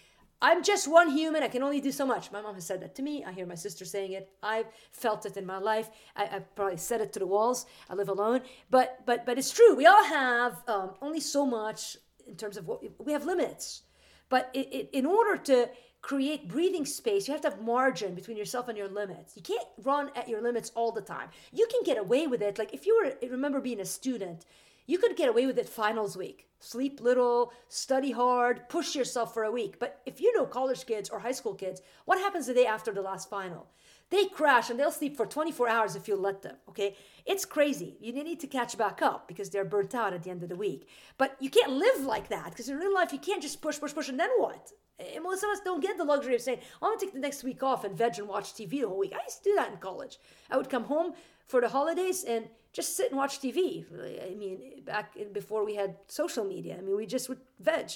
I'm 0.44 0.64
just 0.64 0.88
one 0.88 1.12
human. 1.12 1.44
I 1.44 1.50
can 1.50 1.62
only 1.62 1.80
do 1.80 1.92
so 1.92 2.06
much. 2.06 2.32
My 2.32 2.42
mom 2.42 2.56
has 2.56 2.66
said 2.66 2.82
that 2.82 2.96
to 2.96 3.04
me. 3.04 3.24
I 3.24 3.32
hear 3.32 3.46
my 3.46 3.56
sister 3.56 3.86
saying 3.86 4.14
it. 4.14 4.30
I've 4.42 4.66
felt 4.92 5.26
it 5.28 5.38
in 5.38 5.46
my 5.46 5.60
life. 5.60 5.90
I, 6.16 6.26
have 6.26 6.56
probably 6.56 6.78
said 6.78 7.00
it 7.00 7.14
to 7.14 7.20
the 7.20 7.28
walls. 7.28 7.68
I 7.90 7.94
live 7.94 8.10
alone. 8.10 8.42
But 8.72 9.02
but 9.06 9.24
but 9.24 9.38
it's 9.38 9.52
true. 9.52 9.76
We 9.76 9.86
all 9.86 10.04
have 10.04 10.64
um, 10.68 10.92
only 11.00 11.20
so 11.20 11.46
much 11.46 11.96
in 12.28 12.36
terms 12.38 12.58
of 12.58 12.68
what 12.68 12.82
we 13.06 13.12
have 13.12 13.26
limits. 13.26 13.84
But 14.30 14.50
it, 14.54 14.74
it, 14.74 14.90
in 14.94 15.06
order 15.06 15.38
to 15.44 15.70
create 16.02 16.48
breathing 16.48 16.86
space. 16.86 17.28
You 17.28 17.34
have 17.34 17.42
to 17.42 17.50
have 17.50 17.62
margin 17.62 18.16
between 18.16 18.38
yourself 18.38 18.68
and 18.68 18.78
your 18.78 18.88
limits. 18.88 19.36
You 19.36 19.44
can't 19.44 19.68
run 19.84 20.10
at 20.16 20.28
your 20.28 20.42
limits 20.42 20.72
all 20.76 20.92
the 20.92 21.02
time. 21.02 21.30
You 21.52 21.68
can 21.68 21.84
get 21.84 21.98
away 21.98 22.28
with 22.28 22.42
it. 22.42 22.58
Like 22.58 22.74
if 22.74 22.86
you 22.86 23.00
were, 23.04 23.30
remember 23.30 23.62
being 23.62 23.80
a 23.80 23.86
student, 23.86 24.46
you 24.88 24.98
could 24.98 25.16
get 25.16 25.30
away 25.30 25.46
with 25.46 25.60
it 25.60 25.70
finals 25.70 26.18
week. 26.18 26.48
Sleep 26.60 27.02
little, 27.02 27.54
study 27.70 28.12
hard, 28.12 28.68
push 28.70 28.96
yourself 28.96 29.34
for 29.34 29.44
a 29.44 29.52
week. 29.52 29.80
But 29.80 30.02
if 30.06 30.20
you 30.20 30.36
know 30.36 30.46
college 30.46 30.86
kids 30.86 31.10
or 31.10 31.20
high 31.20 31.32
school 31.32 31.54
kids, 31.54 31.82
what 32.06 32.20
happens 32.20 32.48
the 32.48 32.54
day 32.54 32.66
after 32.66 32.92
the 32.92 33.02
last 33.02 33.30
final? 33.30 33.68
They 34.10 34.26
crash 34.26 34.70
and 34.70 34.78
they'll 34.78 34.92
sleep 34.92 35.16
for 35.16 35.26
24 35.26 35.70
hours 35.70 35.96
if 35.96 36.08
you 36.08 36.18
let 36.18 36.42
them, 36.42 36.58
okay? 36.68 36.98
It's 37.26 37.46
crazy. 37.46 37.96
You 38.02 38.12
need 38.12 38.42
to 38.42 38.48
catch 38.48 38.78
back 38.78 39.02
up 39.02 39.28
because 39.28 39.50
they're 39.50 39.64
burnt 39.64 39.96
out 39.96 40.14
at 40.14 40.24
the 40.24 40.30
end 40.30 40.44
of 40.44 40.50
the 40.50 40.56
week. 40.56 40.90
But 41.18 41.38
you 41.40 41.50
can't 41.50 41.72
live 41.72 42.06
like 42.06 42.28
that 42.28 42.50
because 42.50 42.68
in 42.68 42.78
real 42.78 42.94
life, 42.94 43.14
you 43.14 43.20
can't 43.20 43.42
just 43.42 43.62
push, 43.62 43.80
push, 43.80 43.94
push, 43.94 44.10
and 44.10 44.20
then 44.20 44.32
what? 44.38 44.74
And 45.00 45.24
most 45.24 45.44
of 45.44 45.50
us 45.50 45.60
don't 45.64 45.82
get 45.82 45.98
the 45.98 46.04
luxury 46.04 46.36
of 46.36 46.42
saying, 46.42 46.60
oh, 46.82 46.88
I'm 46.88 46.92
gonna 46.92 47.02
take 47.02 47.14
the 47.14 47.20
next 47.20 47.44
week 47.44 47.64
off 47.64 47.84
and 47.84 47.98
veg 47.98 48.20
and 48.20 48.28
watch 48.28 48.54
TV 48.54 48.82
the 48.82 48.88
whole 48.88 49.00
week. 49.00 49.14
I 49.14 49.24
used 49.24 49.44
to 49.44 49.50
do 49.50 49.56
that 49.56 49.72
in 49.72 49.78
college. 49.78 50.20
I 50.50 50.58
would 50.58 50.70
come 50.70 50.84
home 50.84 51.14
for 51.48 51.60
the 51.60 51.70
holidays 51.70 52.24
and 52.24 52.48
just 52.74 52.96
sit 52.96 53.10
and 53.10 53.18
watch 53.18 53.40
TV. 53.40 53.86
I 54.26 54.36
mean, 54.36 54.84
back 54.86 55.16
before 55.34 55.66
we 55.66 55.76
had 55.76 55.98
social 56.08 56.46
media, 56.46 56.78
I 56.78 56.82
mean, 56.82 56.96
we 56.96 57.06
just 57.06 57.30
would 57.30 57.40
veg. 57.60 57.92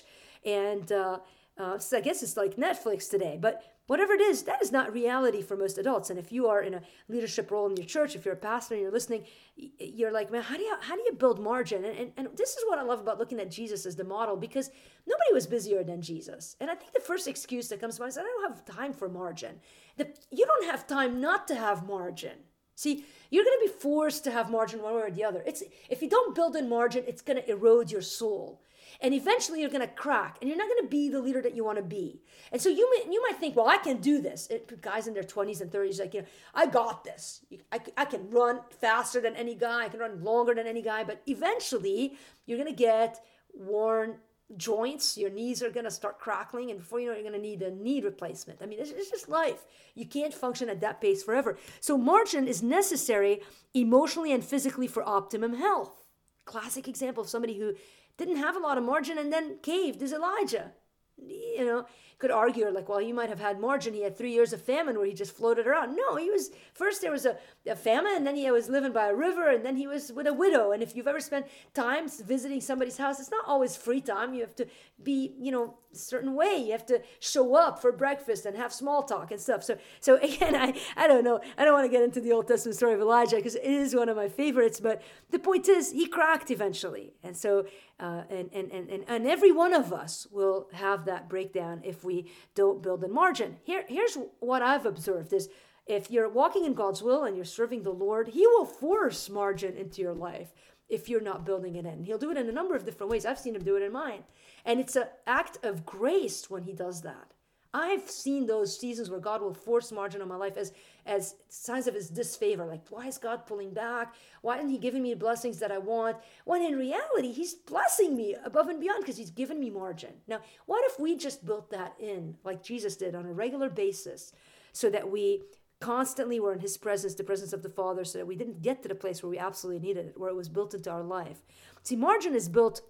And 0.46 0.92
uh, 0.92 1.20
uh, 1.58 1.78
so 1.80 1.98
I 1.98 2.02
guess 2.02 2.22
it's 2.22 2.38
like 2.38 2.58
Netflix 2.58 3.10
today. 3.10 3.38
But 3.40 3.64
whatever 3.88 4.14
it 4.14 4.22
is, 4.22 4.44
that 4.44 4.62
is 4.62 4.72
not 4.72 4.94
reality 4.94 5.42
for 5.42 5.56
most 5.56 5.78
adults. 5.78 6.10
And 6.10 6.20
if 6.20 6.32
you 6.32 6.48
are 6.48 6.62
in 6.62 6.74
a 6.74 6.82
leadership 7.08 7.52
role 7.52 7.70
in 7.70 7.78
your 7.78 7.86
church, 7.86 8.16
if 8.16 8.26
you're 8.26 8.34
a 8.34 8.38
pastor 8.38 8.76
and 8.76 8.82
you're 8.82 8.92
listening, 8.92 9.26
you're 9.56 10.12
like, 10.12 10.32
man, 10.32 10.42
how 10.42 10.58
do 10.58 10.64
you 10.64 10.76
how 10.82 10.96
do 10.96 11.02
you 11.06 11.14
build 11.14 11.40
margin? 11.40 11.86
And, 11.86 11.98
and, 11.98 12.12
and 12.18 12.28
this 12.36 12.52
is 12.52 12.64
what 12.68 12.80
I 12.80 12.84
love 12.84 13.00
about 13.00 13.20
looking 13.20 13.40
at 13.40 13.52
Jesus 13.52 13.86
as 13.86 13.96
the 13.96 14.04
model 14.04 14.36
because 14.36 14.70
nobody 15.06 15.34
was 15.34 15.48
busier 15.48 15.84
than 15.84 16.02
Jesus. 16.02 16.56
And 16.60 16.70
I 16.70 16.76
think 16.76 16.94
the 16.94 17.00
first 17.00 17.28
excuse 17.28 17.68
that 17.70 17.80
comes 17.80 17.96
to 17.96 18.02
mind 18.02 18.12
is 18.12 18.18
I 18.18 18.24
don't 18.24 18.50
have 18.50 18.66
time 18.66 18.94
for 18.94 19.10
margin. 19.10 19.60
The, 19.98 20.08
you 20.32 20.46
don't 20.46 20.66
have 20.66 20.88
time 20.88 21.22
not 21.22 21.48
to 21.48 21.56
have 21.56 21.88
margin. 21.88 22.38
See, 22.76 23.06
you're 23.30 23.46
going 23.46 23.58
to 23.64 23.74
be 23.74 23.80
forced 23.80 24.26
to 24.26 24.32
have 24.32 24.52
margin 24.52 24.82
one 24.82 24.96
way 24.96 25.02
or 25.02 25.12
the 25.12 25.24
other. 25.24 25.42
It's 25.46 25.64
if 25.90 26.02
you 26.02 26.10
don't 26.10 26.36
build 26.36 26.56
in 26.56 26.68
margin, 26.68 27.06
it's 27.08 27.22
going 27.22 27.42
to 27.42 27.50
erode 27.50 27.90
your 27.92 28.02
soul 28.02 28.62
and 29.02 29.14
eventually 29.14 29.62
you're 29.62 29.70
going 29.70 29.82
to 29.82 29.94
crack 29.94 30.38
and 30.40 30.50
you're 30.50 30.58
not 30.58 30.68
going 30.68 30.84
to 30.84 30.90
be 30.90 31.10
the 31.10 31.20
leader 31.20 31.42
that 31.42 31.56
you 31.56 31.64
want 31.64 31.78
to 31.78 31.84
be. 31.84 32.22
And 32.52 32.62
so 32.62 32.70
you 32.70 32.90
you 33.10 33.22
might 33.22 33.40
think 33.40 33.56
well 33.56 33.68
i 33.68 33.78
can 33.78 33.98
do 33.98 34.22
this. 34.22 34.48
It, 34.50 34.82
guys 34.82 35.08
in 35.08 35.14
their 35.14 35.24
20s 35.24 35.62
and 35.62 35.72
30s 35.72 36.00
like 36.00 36.14
you 36.14 36.22
know 36.22 36.28
i 36.54 36.66
got 36.66 37.04
this. 37.04 37.46
I, 37.72 37.80
I 37.98 38.06
can 38.06 38.30
run 38.30 38.62
faster 38.80 39.22
than 39.22 39.36
any 39.36 39.56
guy. 39.56 39.86
I 39.86 39.90
can 39.90 40.00
run 40.00 40.24
longer 40.24 40.54
than 40.54 40.68
any 40.68 40.82
guy. 40.82 41.04
But 41.04 41.22
eventually 41.28 42.18
you're 42.46 42.58
going 42.58 42.74
to 42.74 42.84
get 42.84 43.24
worn 43.54 44.18
joints. 44.58 45.18
Your 45.18 45.30
knees 45.30 45.64
are 45.64 45.72
going 45.72 45.86
to 45.86 45.92
start 45.92 46.20
crackling 46.20 46.70
and 46.70 46.80
before 46.80 47.00
you 47.00 47.08
know 47.08 47.14
it, 47.14 47.22
you're 47.22 47.30
going 47.30 47.42
to 47.42 47.48
need 47.48 47.62
a 47.62 47.72
knee 47.72 48.02
replacement. 48.02 48.60
I 48.62 48.66
mean 48.66 48.80
it's, 48.80 48.92
it's 48.92 49.10
just 49.10 49.30
life. 49.30 49.66
You 49.96 50.06
can't 50.06 50.34
function 50.34 50.70
at 50.70 50.82
that 50.82 51.02
pace 51.02 51.24
forever. 51.24 51.58
So 51.80 51.98
margin 51.98 52.48
is 52.48 52.62
necessary 52.62 53.42
emotionally 53.74 54.32
and 54.32 54.44
physically 54.44 54.88
for 54.88 55.08
optimum 55.08 55.56
health. 55.56 56.04
Classic 56.46 56.88
example 56.88 57.24
of 57.24 57.30
somebody 57.30 57.58
who 57.58 57.74
didn't 58.18 58.38
have 58.38 58.56
a 58.56 58.60
lot 58.60 58.78
of 58.78 58.84
margin 58.84 59.18
and 59.18 59.32
then 59.32 59.58
caved 59.62 60.02
is 60.02 60.14
Elijah. 60.14 60.72
You 61.18 61.66
know, 61.66 61.86
could 62.18 62.32
argue 62.32 62.70
like, 62.70 62.88
well, 62.88 63.00
he 63.00 63.12
might 63.12 63.30
have 63.30 63.40
had 63.40 63.60
margin. 63.60 63.94
He 63.94 64.04
had 64.04 64.18
three 64.18 64.32
years 64.32 64.54
of 64.54 64.62
famine 64.62 64.98
where 64.98 65.06
he 65.06 65.14
just 65.14 65.36
floated 65.36 65.68
around. 65.68 65.96
No, 65.96 66.16
he 66.16 66.30
was 66.30 66.52
first 66.74 67.02
there 67.02 67.12
was 67.12 67.26
a, 67.26 67.38
a 67.68 67.76
famine, 67.76 68.14
and 68.16 68.26
then 68.26 68.36
he 68.36 68.50
was 68.52 68.70
living 68.70 68.92
by 68.92 69.08
a 69.08 69.16
river, 69.16 69.50
and 69.50 69.66
then 69.66 69.76
he 69.76 69.88
was 69.88 70.12
with 70.12 70.28
a 70.28 70.34
widow. 70.34 70.72
And 70.72 70.82
if 70.82 70.96
you've 70.96 71.08
ever 71.08 71.20
spent 71.20 71.48
time 71.74 72.08
visiting 72.10 72.62
somebody's 72.62 72.98
house, 72.98 73.20
it's 73.20 73.32
not 73.32 73.46
always 73.48 73.76
free 73.76 74.02
time. 74.02 74.34
You 74.34 74.42
have 74.42 74.56
to 74.56 74.68
be, 75.04 75.34
you 75.38 75.52
know, 75.52 75.76
certain 75.92 76.36
way. 76.36 76.58
You 76.58 76.72
have 76.72 76.86
to 76.88 77.02
show 77.20 77.56
up 77.56 77.82
for 77.82 77.92
breakfast 77.92 78.46
and 78.46 78.56
have 78.56 78.74
small 78.74 79.04
talk 79.04 79.32
and 79.32 79.40
stuff. 79.40 79.64
So, 79.64 79.78
so 80.00 80.18
again, 80.22 80.56
I, 80.56 80.74
I 80.96 81.08
don't 81.08 81.24
know. 81.24 81.42
I 81.58 81.66
don't 81.66 81.74
want 81.74 81.86
to 81.86 81.92
get 81.92 82.04
into 82.04 82.22
the 82.22 82.32
Old 82.32 82.48
Testament 82.48 82.78
story 82.78 82.94
of 82.94 83.02
Elijah 83.02 83.38
because 83.38 83.56
it 83.56 83.64
is 83.66 83.96
one 83.96 84.10
of 84.10 84.16
my 84.16 84.30
favorites. 84.30 84.80
But 84.80 85.02
the 85.32 85.40
point 85.40 85.68
is, 85.68 85.92
he 85.92 86.08
cracked 86.08 86.52
eventually, 86.52 87.14
and 87.24 87.36
so 87.36 87.66
uh, 88.00 88.24
and 88.30 88.50
and 88.54 88.72
and 88.72 89.06
and 89.08 89.28
every 89.28 89.52
one 89.52 89.74
of 89.74 89.94
us 89.94 90.28
will 90.32 90.68
have 90.74 91.06
that 91.06 91.30
breakdown 91.30 91.82
if 91.84 92.04
we 92.06 92.32
don't 92.54 92.82
build 92.82 93.04
in 93.04 93.12
margin. 93.12 93.58
Here, 93.64 93.84
here's 93.88 94.18
what 94.40 94.62
I've 94.62 94.86
observed: 94.86 95.34
is 95.34 95.50
if 95.86 96.10
you're 96.10 96.30
walking 96.30 96.66
in 96.66 96.74
God's 96.74 97.02
will 97.02 97.24
and 97.24 97.36
you're 97.36 97.46
serving 97.46 97.84
the 97.84 97.92
Lord, 97.92 98.30
He 98.30 98.48
will 98.48 98.66
force 98.66 99.30
margin 99.30 99.76
into 99.76 100.02
your 100.02 100.14
life 100.14 100.54
if 100.88 101.10
you're 101.10 101.22
not 101.22 101.46
building 101.46 101.76
it 101.76 101.86
in. 101.86 102.04
He'll 102.04 102.18
do 102.18 102.32
it 102.32 102.38
in 102.38 102.48
a 102.48 102.52
number 102.54 102.76
of 102.76 102.86
different 102.86 103.12
ways. 103.12 103.26
I've 103.26 103.40
seen 103.40 103.56
Him 103.56 103.64
do 103.64 103.76
it 103.76 103.84
in 103.84 103.92
mine. 103.92 104.24
And 104.66 104.80
it's 104.80 104.96
an 104.96 105.08
act 105.28 105.64
of 105.64 105.86
grace 105.86 106.50
when 106.50 106.64
he 106.64 106.74
does 106.74 107.02
that. 107.02 107.35
I've 107.76 108.10
seen 108.10 108.46
those 108.46 108.80
seasons 108.80 109.10
where 109.10 109.20
God 109.20 109.42
will 109.42 109.54
force 109.54 109.92
margin 109.92 110.22
on 110.22 110.30
my 110.30 110.38
life 110.38 110.56
as 110.56 110.72
as 111.06 111.36
signs 111.50 111.88
of 111.88 111.94
his 111.94 112.10
disfavor. 112.10 112.66
Like, 112.66 112.88
why 112.90 113.08
is 113.08 113.18
God 113.18 113.46
pulling 113.46 113.74
back? 113.74 114.16
Why 114.42 114.58
isn't 114.58 114.70
he 114.70 114.78
giving 114.78 115.04
me 115.04 115.14
blessings 115.14 115.60
that 115.60 115.74
I 115.74 115.78
want? 115.78 116.16
When 116.46 116.62
in 116.62 116.78
reality, 116.78 117.34
he's 117.34 117.54
blessing 117.54 118.16
me 118.16 118.34
above 118.46 118.70
and 118.70 118.80
beyond 118.80 119.02
because 119.02 119.18
he's 119.18 119.30
given 119.30 119.60
me 119.60 119.70
margin. 119.70 120.14
Now, 120.26 120.40
what 120.68 120.86
if 120.86 121.00
we 121.02 121.18
just 121.18 121.46
built 121.46 121.70
that 121.72 121.96
in 122.00 122.38
like 122.46 122.64
Jesus 122.64 122.96
did 122.96 123.14
on 123.14 123.26
a 123.26 123.34
regular 123.34 123.70
basis 123.70 124.32
so 124.72 124.90
that 124.90 125.12
we 125.12 125.44
constantly 125.82 126.40
were 126.40 126.54
in 126.54 126.60
his 126.60 126.78
presence, 126.78 127.14
the 127.16 127.26
presence 127.26 127.52
of 127.52 127.62
the 127.62 127.70
Father, 127.70 128.06
so 128.06 128.20
that 128.20 128.26
we 128.26 128.38
didn't 128.38 128.62
get 128.62 128.82
to 128.84 128.88
the 128.88 128.96
place 128.96 129.22
where 129.22 129.30
we 129.30 129.38
absolutely 129.38 129.86
needed 129.86 130.06
it, 130.06 130.18
where 130.18 130.30
it 130.30 130.36
was 130.36 130.48
built 130.48 130.74
into 130.74 130.90
our 130.90 131.04
life. 131.04 131.44
See, 131.84 131.98
margin 131.98 132.36
is 132.36 132.48
built 132.48 132.82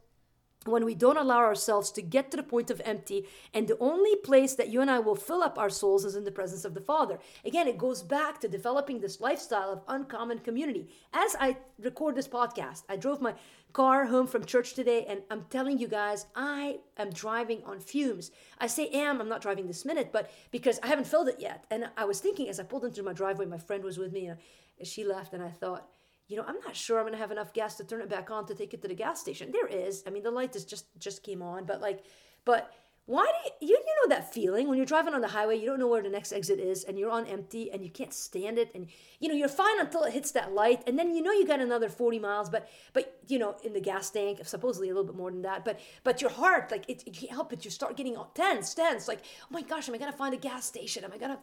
when 0.66 0.86
we 0.86 0.96
don't 0.96 1.18
allow 1.18 1.40
ourselves 1.40 1.92
to 1.92 2.02
get 2.02 2.32
to 2.32 2.38
the 2.38 2.44
point 2.44 2.70
of 2.70 2.82
empty, 2.84 3.26
and 3.54 3.68
the 3.68 3.78
only 3.80 4.16
place 4.18 4.56
that 4.56 4.70
you 4.70 4.82
and 4.82 4.90
I 4.90 5.00
will 5.00 5.16
fill 5.16 5.44
up 5.44 5.58
our 5.58 5.70
souls 5.70 6.06
is 6.06 6.16
in 6.16 6.24
the 6.24 6.32
presence 6.32 6.66
of 6.66 6.74
the 6.74 6.82
Father. 6.82 7.20
Again, 7.44 7.68
it 7.68 7.78
goes 7.78 8.02
back 8.02 8.40
to 8.42 8.48
developing 8.48 9.00
this 9.00 9.22
lifestyle 9.22 9.72
of 9.72 9.82
uncommon 9.88 10.40
community. 10.40 10.90
As 11.14 11.36
I 11.40 11.58
record 11.80 12.16
this 12.16 12.28
podcast, 12.28 12.84
I 12.90 12.96
drove 12.96 13.22
my 13.22 13.36
car 13.74 14.06
home 14.06 14.26
from 14.26 14.46
church 14.46 14.74
today, 14.74 15.06
and 15.06 15.22
I'm 15.30 15.46
telling 15.50 15.78
you 15.78 15.88
guys, 15.88 16.26
I 16.36 16.80
am 16.98 17.12
driving 17.12 17.62
on 17.66 17.80
fumes. 17.80 18.32
I 18.58 18.68
say 18.68 18.88
am, 18.88 19.20
I'm 19.20 19.30
not 19.30 19.42
driving 19.42 19.68
this 19.68 19.86
minute, 19.86 20.12
but 20.14 20.32
because 20.50 20.80
I 20.82 20.88
haven't 20.88 21.08
filled 21.08 21.28
it 21.28 21.38
yet. 21.40 21.66
And 21.70 21.90
I 21.98 22.06
was 22.06 22.22
thinking 22.22 22.48
as 22.48 22.60
I 22.60 22.64
pulled 22.64 22.86
into 22.86 23.04
my 23.04 23.14
driveway, 23.14 23.46
my 23.46 23.58
friend 23.58 23.84
was 23.84 23.98
with 23.98 24.14
me, 24.14 24.28
and 24.28 24.40
she 24.84 25.04
left, 25.04 25.34
and 25.34 25.44
I 25.44 25.50
thought, 25.50 25.90
you 26.28 26.38
know, 26.38 26.44
I'm 26.48 26.60
not 26.66 26.76
sure 26.76 27.00
I'm 27.00 27.12
to 27.12 27.18
have 27.18 27.32
enough 27.32 27.54
gas 27.54 27.76
to 27.78 27.84
turn 27.84 28.02
it 28.02 28.10
back 28.10 28.32
on 28.32 28.46
to 28.48 28.56
take 28.56 28.74
it 28.74 28.82
to 28.82 28.88
the 28.88 28.96
gas 28.96 29.20
station. 29.20 29.52
There 29.52 29.68
is. 29.68 30.04
I 30.08 30.10
mean, 30.10 30.24
the 30.24 30.32
light 30.32 30.56
is 30.56 30.66
just 30.66 30.86
just 31.00 31.24
came 31.24 31.42
on, 31.42 31.66
but 31.66 31.82
like, 31.82 32.04
but 32.46 32.74
why 33.08 33.26
do 33.26 33.66
you, 33.68 33.70
you, 33.70 33.78
you 33.86 33.96
know 34.02 34.16
that 34.16 34.34
feeling 34.34 34.68
when 34.68 34.78
you're 34.78 34.86
driving 34.86 35.14
on 35.14 35.22
the 35.22 35.28
highway, 35.28 35.56
you 35.60 35.68
don't 35.68 35.80
know 35.80 35.88
where 35.88 36.02
the 36.02 36.10
next 36.10 36.34
exit 36.34 36.60
is, 36.60 36.84
and 36.84 36.98
you're 36.98 37.12
on 37.12 37.28
empty, 37.28 37.70
and 37.72 37.84
you 37.84 37.92
can't 37.92 38.12
stand 38.12 38.58
it, 38.58 38.72
and 38.74 38.88
you 39.20 39.30
know 39.30 39.36
you're 39.36 39.48
fine 39.48 39.80
until 39.80 40.04
it 40.04 40.14
hits 40.14 40.32
that 40.32 40.54
light, 40.54 40.82
and 40.88 40.98
then 40.98 41.14
you 41.14 41.22
know 41.22 41.32
you 41.32 41.46
got 41.46 41.60
another 41.60 41.90
40 41.90 42.18
miles, 42.18 42.50
but 42.50 42.68
but 42.94 43.20
you 43.28 43.38
know 43.38 43.56
in 43.64 43.74
the 43.74 43.80
gas 43.80 44.10
tank, 44.10 44.40
supposedly 44.44 44.90
a 44.90 44.94
little 44.94 45.06
bit 45.06 45.16
more 45.16 45.30
than 45.30 45.44
that, 45.44 45.64
but 45.64 45.80
but 46.04 46.22
your 46.22 46.32
heart, 46.32 46.72
like 46.72 46.90
it, 46.90 47.04
you 47.06 47.12
can't 47.12 47.32
help 47.32 47.54
it, 47.54 47.64
you 47.64 47.70
start 47.70 47.96
getting 47.96 48.18
all 48.18 48.32
tense, 48.34 48.74
tense, 48.74 49.08
like 49.08 49.20
oh 49.44 49.48
my 49.52 49.62
gosh, 49.62 49.88
am 49.88 49.94
I 49.94 50.00
gonna 50.00 50.12
find 50.12 50.34
a 50.34 50.38
gas 50.38 50.66
station? 50.66 51.04
Am 51.04 51.14
I 51.14 51.20
gonna? 51.20 51.38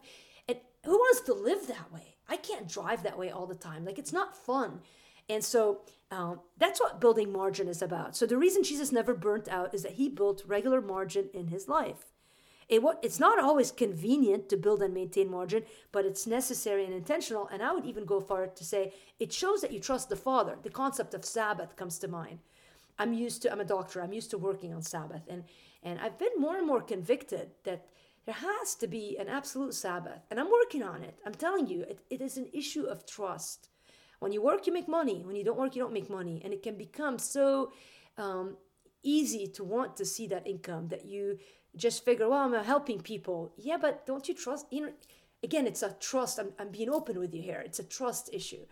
And 0.48 0.58
who 0.84 0.92
wants 0.92 1.20
to 1.22 1.34
live 1.34 1.66
that 1.68 1.92
way? 1.92 2.16
I 2.28 2.36
can't 2.36 2.68
drive 2.68 3.02
that 3.02 3.18
way 3.18 3.30
all 3.30 3.46
the 3.46 3.54
time. 3.54 3.84
Like 3.84 3.98
it's 3.98 4.12
not 4.12 4.36
fun. 4.36 4.80
And 5.28 5.42
so 5.44 5.82
um, 6.10 6.40
that's 6.58 6.80
what 6.80 7.00
building 7.00 7.32
margin 7.32 7.68
is 7.68 7.82
about. 7.82 8.16
So 8.16 8.26
the 8.26 8.36
reason 8.36 8.62
Jesus 8.62 8.92
never 8.92 9.14
burnt 9.14 9.48
out 9.48 9.74
is 9.74 9.82
that 9.82 9.92
he 9.92 10.08
built 10.08 10.42
regular 10.46 10.80
margin 10.80 11.28
in 11.32 11.48
his 11.48 11.68
life. 11.68 12.12
It, 12.68 12.82
it's 13.02 13.20
not 13.20 13.38
always 13.38 13.70
convenient 13.70 14.48
to 14.48 14.56
build 14.56 14.82
and 14.82 14.94
maintain 14.94 15.30
margin, 15.30 15.64
but 15.90 16.04
it's 16.04 16.26
necessary 16.26 16.84
and 16.84 16.94
intentional. 16.94 17.48
And 17.48 17.62
I 17.62 17.72
would 17.72 17.86
even 17.86 18.04
go 18.04 18.20
far 18.20 18.46
to 18.46 18.64
say 18.64 18.92
it 19.20 19.32
shows 19.32 19.60
that 19.60 19.72
you 19.72 19.80
trust 19.80 20.08
the 20.08 20.16
Father. 20.16 20.56
The 20.62 20.70
concept 20.70 21.14
of 21.14 21.24
Sabbath 21.24 21.76
comes 21.76 21.98
to 21.98 22.08
mind. 22.08 22.38
I'm 22.98 23.12
used 23.12 23.42
to, 23.42 23.52
I'm 23.52 23.60
a 23.60 23.64
doctor, 23.64 24.00
I'm 24.00 24.12
used 24.12 24.30
to 24.30 24.38
working 24.38 24.72
on 24.72 24.82
Sabbath. 24.82 25.22
And, 25.28 25.44
and 25.82 25.98
I've 26.00 26.18
been 26.18 26.32
more 26.38 26.56
and 26.56 26.66
more 26.66 26.80
convicted 26.80 27.50
that 27.64 27.86
there 28.24 28.34
has 28.34 28.74
to 28.76 28.86
be 28.86 29.16
an 29.18 29.28
absolute 29.28 29.74
Sabbath. 29.74 30.20
And 30.30 30.38
I'm 30.38 30.50
working 30.50 30.82
on 30.82 31.02
it. 31.02 31.18
I'm 31.26 31.34
telling 31.34 31.66
you, 31.66 31.82
it, 31.82 32.00
it 32.08 32.20
is 32.20 32.36
an 32.36 32.48
issue 32.52 32.84
of 32.84 33.06
trust. 33.06 33.68
When 34.20 34.32
you 34.32 34.40
work, 34.40 34.66
you 34.66 34.72
make 34.72 34.88
money. 34.88 35.22
When 35.24 35.34
you 35.34 35.44
don't 35.44 35.58
work, 35.58 35.74
you 35.74 35.82
don't 35.82 35.92
make 35.92 36.08
money. 36.08 36.40
And 36.44 36.52
it 36.52 36.62
can 36.62 36.76
become 36.76 37.18
so 37.18 37.72
um, 38.16 38.56
easy 39.02 39.48
to 39.48 39.64
want 39.64 39.96
to 39.96 40.04
see 40.04 40.28
that 40.28 40.46
income 40.46 40.88
that 40.88 41.04
you 41.04 41.38
just 41.74 42.04
figure, 42.04 42.28
well, 42.28 42.54
I'm 42.54 42.64
helping 42.64 43.00
people. 43.00 43.52
Yeah, 43.56 43.78
but 43.80 44.06
don't 44.06 44.28
you 44.28 44.34
trust? 44.34 44.66
You 44.70 44.82
know, 44.82 44.92
again, 45.42 45.66
it's 45.66 45.82
a 45.82 45.96
trust. 45.98 46.38
I'm, 46.38 46.52
I'm 46.60 46.70
being 46.70 46.90
open 46.90 47.18
with 47.18 47.34
you 47.34 47.42
here. 47.42 47.62
It's 47.64 47.80
a 47.80 47.84
trust 47.84 48.30
issue 48.32 48.64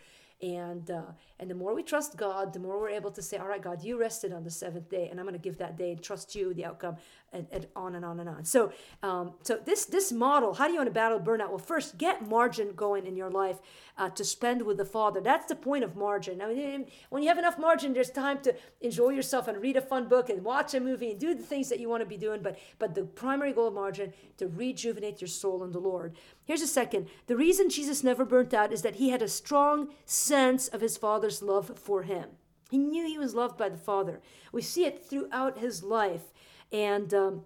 and 0.43 0.91
uh, 0.91 1.13
and 1.39 1.51
the 1.51 1.55
more 1.55 1.75
we 1.75 1.83
trust 1.83 2.17
god 2.17 2.53
the 2.53 2.59
more 2.59 2.81
we're 2.81 2.89
able 2.89 3.11
to 3.11 3.23
say 3.23 3.37
all 3.37 3.49
right 3.49 3.63
god 3.63 3.83
you 3.83 3.99
rested 3.99 4.33
on 4.33 4.43
the 4.43 4.51
seventh 4.51 4.89
day 4.89 5.09
and 5.11 5.21
i'm 5.21 5.27
going 5.27 5.35
to 5.35 5.39
give 5.39 5.59
that 5.59 5.77
day 5.77 5.93
and 5.93 6.03
trust 6.03 6.35
you 6.35 6.55
the 6.55 6.65
outcome 6.65 6.97
and, 7.33 7.47
and 7.53 7.67
on 7.77 7.95
and 7.95 8.05
on 8.05 8.21
and 8.21 8.29
on. 8.29 8.45
So 8.45 8.73
um, 9.03 9.35
so 9.43 9.59
this 9.65 9.85
this 9.85 10.13
model 10.13 10.55
how 10.55 10.67
do 10.67 10.73
you 10.73 10.79
want 10.79 10.89
to 10.89 10.95
battle 10.95 11.21
burnout? 11.21 11.51
Well 11.51 11.59
first 11.59 11.99
get 11.99 12.27
margin 12.27 12.73
going 12.75 13.07
in 13.07 13.17
your 13.17 13.31
life 13.31 13.59
uh, 13.97 14.11
to 14.11 14.25
spend 14.25 14.63
with 14.63 14.77
the 14.77 14.85
father. 14.85 15.21
That's 15.21 15.47
the 15.47 15.55
point 15.55 15.85
of 15.85 15.97
margin. 15.97 16.41
I 16.43 16.53
mean 16.53 16.87
when 17.11 17.23
you 17.23 17.29
have 17.29 17.39
enough 17.39 17.59
margin 17.59 17.93
there's 17.93 18.11
time 18.11 18.41
to 18.43 18.55
enjoy 18.81 19.11
yourself 19.11 19.49
and 19.49 19.61
read 19.61 19.77
a 19.77 19.81
fun 19.81 20.09
book 20.09 20.29
and 20.29 20.45
watch 20.45 20.75
a 20.75 20.81
movie 20.81 21.13
and 21.13 21.21
do 21.21 21.35
the 21.35 21.43
things 21.43 21.69
that 21.69 21.81
you 21.81 21.89
want 21.89 22.03
to 22.03 22.09
be 22.09 22.17
doing. 22.17 22.43
But 22.43 22.59
but 22.79 22.95
the 22.95 23.05
primary 23.05 23.53
goal 23.53 23.69
of 23.69 23.75
margin 23.75 24.13
to 24.39 24.49
rejuvenate 24.49 25.21
your 25.21 25.29
soul 25.29 25.63
in 25.65 25.73
the 25.73 25.79
lord. 25.79 26.17
Here's 26.45 26.63
a 26.63 26.67
second. 26.67 27.09
The 27.27 27.37
reason 27.37 27.71
jesus 27.71 28.03
never 28.03 28.25
burnt 28.25 28.55
out 28.55 28.73
is 28.73 28.83
that 28.83 28.97
he 28.97 29.11
had 29.11 29.23
a 29.23 29.29
strong 29.29 29.89
sense 30.05 30.69
of 30.69 30.81
his 30.81 30.97
father's 30.97 31.43
love 31.43 31.79
for 31.79 32.03
him. 32.03 32.31
He 32.71 32.79
knew 32.79 33.07
he 33.07 33.19
was 33.19 33.35
loved 33.35 33.59
by 33.59 33.69
the 33.69 33.77
Father. 33.77 34.21
We 34.53 34.63
see 34.63 34.85
it 34.85 35.05
throughout 35.05 35.59
his 35.59 35.83
life. 35.83 36.33
And 36.73 37.13
um, 37.15 37.45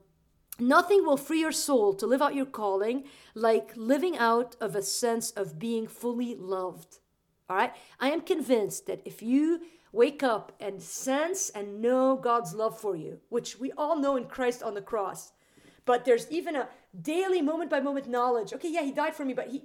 nothing 0.58 1.04
will 1.04 1.16
free 1.16 1.40
your 1.40 1.52
soul 1.52 1.94
to 1.94 2.06
live 2.06 2.22
out 2.22 2.34
your 2.34 2.46
calling 2.46 3.04
like 3.34 3.72
living 3.76 4.16
out 4.18 4.56
of 4.60 4.76
a 4.76 4.82
sense 4.82 5.30
of 5.32 5.58
being 5.58 5.86
fully 5.86 6.34
loved. 6.34 6.98
All 7.48 7.56
right? 7.56 7.72
I 8.00 8.10
am 8.10 8.20
convinced 8.20 8.86
that 8.86 9.02
if 9.04 9.22
you 9.22 9.62
wake 9.92 10.22
up 10.22 10.52
and 10.60 10.82
sense 10.82 11.50
and 11.50 11.80
know 11.80 12.16
God's 12.16 12.54
love 12.54 12.78
for 12.78 12.96
you, 12.96 13.20
which 13.28 13.58
we 13.58 13.72
all 13.72 13.98
know 13.98 14.16
in 14.16 14.24
Christ 14.24 14.62
on 14.62 14.74
the 14.74 14.82
cross, 14.82 15.32
but 15.84 16.04
there's 16.04 16.30
even 16.30 16.56
a 16.56 16.68
daily 17.00 17.42
moment 17.42 17.70
by 17.70 17.80
moment 17.80 18.08
knowledge. 18.08 18.52
Okay, 18.52 18.70
yeah, 18.70 18.82
he 18.82 18.92
died 18.92 19.14
for 19.14 19.24
me, 19.24 19.34
but 19.34 19.48
he, 19.48 19.64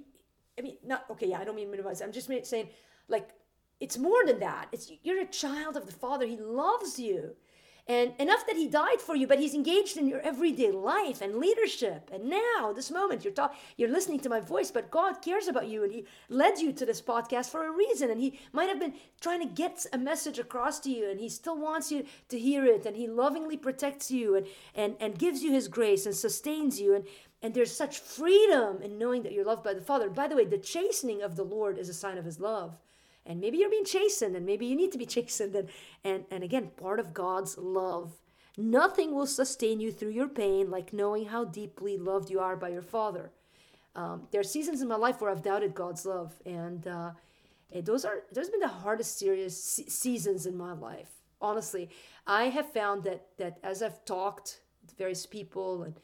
I 0.58 0.62
mean, 0.62 0.76
not, 0.84 1.04
okay, 1.10 1.28
yeah, 1.28 1.38
I 1.40 1.44
don't 1.44 1.56
mean 1.56 1.70
minimize. 1.70 2.00
I'm 2.00 2.12
just 2.12 2.30
saying, 2.44 2.68
like, 3.08 3.30
it's 3.80 3.96
more 3.96 4.24
than 4.26 4.38
that. 4.40 4.68
It's 4.72 4.92
you're 5.02 5.22
a 5.22 5.26
child 5.26 5.76
of 5.76 5.86
the 5.86 5.92
Father. 5.92 6.26
He 6.26 6.36
loves 6.36 6.98
you. 6.98 7.34
And 7.90 8.12
enough 8.20 8.46
that 8.46 8.54
he 8.54 8.68
died 8.68 9.00
for 9.00 9.16
you, 9.16 9.26
but 9.26 9.40
he's 9.40 9.52
engaged 9.52 9.96
in 9.96 10.06
your 10.06 10.20
everyday 10.20 10.70
life 10.70 11.20
and 11.20 11.38
leadership. 11.38 12.08
And 12.12 12.30
now, 12.30 12.72
this 12.72 12.88
moment, 12.88 13.24
you're 13.24 13.32
talk- 13.32 13.56
you're 13.76 13.88
listening 13.88 14.20
to 14.20 14.28
my 14.28 14.38
voice, 14.38 14.70
but 14.70 14.92
God 14.92 15.20
cares 15.20 15.48
about 15.48 15.66
you 15.66 15.82
and 15.82 15.92
he 15.92 16.04
led 16.28 16.60
you 16.60 16.72
to 16.72 16.86
this 16.86 17.02
podcast 17.02 17.50
for 17.50 17.66
a 17.66 17.72
reason. 17.72 18.08
And 18.08 18.20
he 18.20 18.38
might 18.52 18.68
have 18.68 18.78
been 18.78 18.94
trying 19.20 19.40
to 19.40 19.52
get 19.52 19.86
a 19.92 19.98
message 19.98 20.38
across 20.38 20.78
to 20.80 20.88
you, 20.88 21.10
and 21.10 21.18
he 21.18 21.28
still 21.28 21.58
wants 21.58 21.90
you 21.90 22.04
to 22.28 22.38
hear 22.38 22.64
it. 22.64 22.86
And 22.86 22.94
he 22.94 23.08
lovingly 23.08 23.56
protects 23.56 24.08
you 24.08 24.36
and, 24.36 24.46
and, 24.76 24.94
and 25.00 25.18
gives 25.18 25.42
you 25.42 25.50
his 25.50 25.66
grace 25.66 26.06
and 26.06 26.14
sustains 26.14 26.80
you. 26.80 26.94
And, 26.94 27.04
and 27.42 27.54
there's 27.54 27.76
such 27.76 27.98
freedom 27.98 28.82
in 28.82 28.98
knowing 28.98 29.24
that 29.24 29.32
you're 29.32 29.44
loved 29.44 29.64
by 29.64 29.74
the 29.74 29.80
Father. 29.80 30.08
By 30.08 30.28
the 30.28 30.36
way, 30.36 30.44
the 30.44 30.58
chastening 30.58 31.22
of 31.22 31.34
the 31.34 31.42
Lord 31.42 31.76
is 31.76 31.88
a 31.88 31.94
sign 31.94 32.18
of 32.18 32.24
his 32.24 32.38
love 32.38 32.78
and 33.26 33.40
maybe 33.40 33.58
you're 33.58 33.70
being 33.70 33.84
chastened 33.84 34.36
and 34.36 34.46
maybe 34.46 34.66
you 34.66 34.76
need 34.76 34.92
to 34.92 34.98
be 34.98 35.06
chastened. 35.16 35.54
And 35.54 35.68
and, 36.04 36.24
and 36.30 36.42
again 36.44 36.70
part 36.76 37.00
of 37.00 37.14
god's 37.14 37.58
love. 37.58 38.12
Nothing 38.56 39.14
will 39.14 39.26
sustain 39.26 39.80
you 39.80 39.92
through 39.92 40.10
your 40.10 40.28
pain 40.28 40.70
like 40.70 40.92
knowing 40.92 41.26
how 41.26 41.44
deeply 41.44 41.96
loved 41.96 42.30
you 42.30 42.40
are 42.40 42.56
by 42.56 42.68
your 42.68 42.82
father. 42.82 43.30
Um, 43.94 44.28
there 44.30 44.40
are 44.40 44.44
seasons 44.44 44.82
in 44.82 44.88
my 44.88 44.96
life 44.96 45.20
where 45.20 45.30
i've 45.30 45.42
doubted 45.42 45.74
god's 45.74 46.06
love 46.06 46.32
and 46.46 46.86
uh, 46.86 47.10
those 47.82 48.04
are 48.04 48.22
those 48.32 48.46
have 48.46 48.52
been 48.52 48.60
the 48.60 48.68
hardest 48.68 49.18
serious 49.18 49.62
se- 49.62 49.88
seasons 49.88 50.46
in 50.46 50.56
my 50.56 50.72
life. 50.72 51.10
Honestly 51.40 51.90
i 52.26 52.44
have 52.44 52.72
found 52.72 53.02
that 53.04 53.26
that 53.38 53.58
as 53.62 53.82
i've 53.82 54.04
talked 54.04 54.60
to 54.86 54.94
various 54.94 55.26
people 55.26 55.82
and 55.82 55.94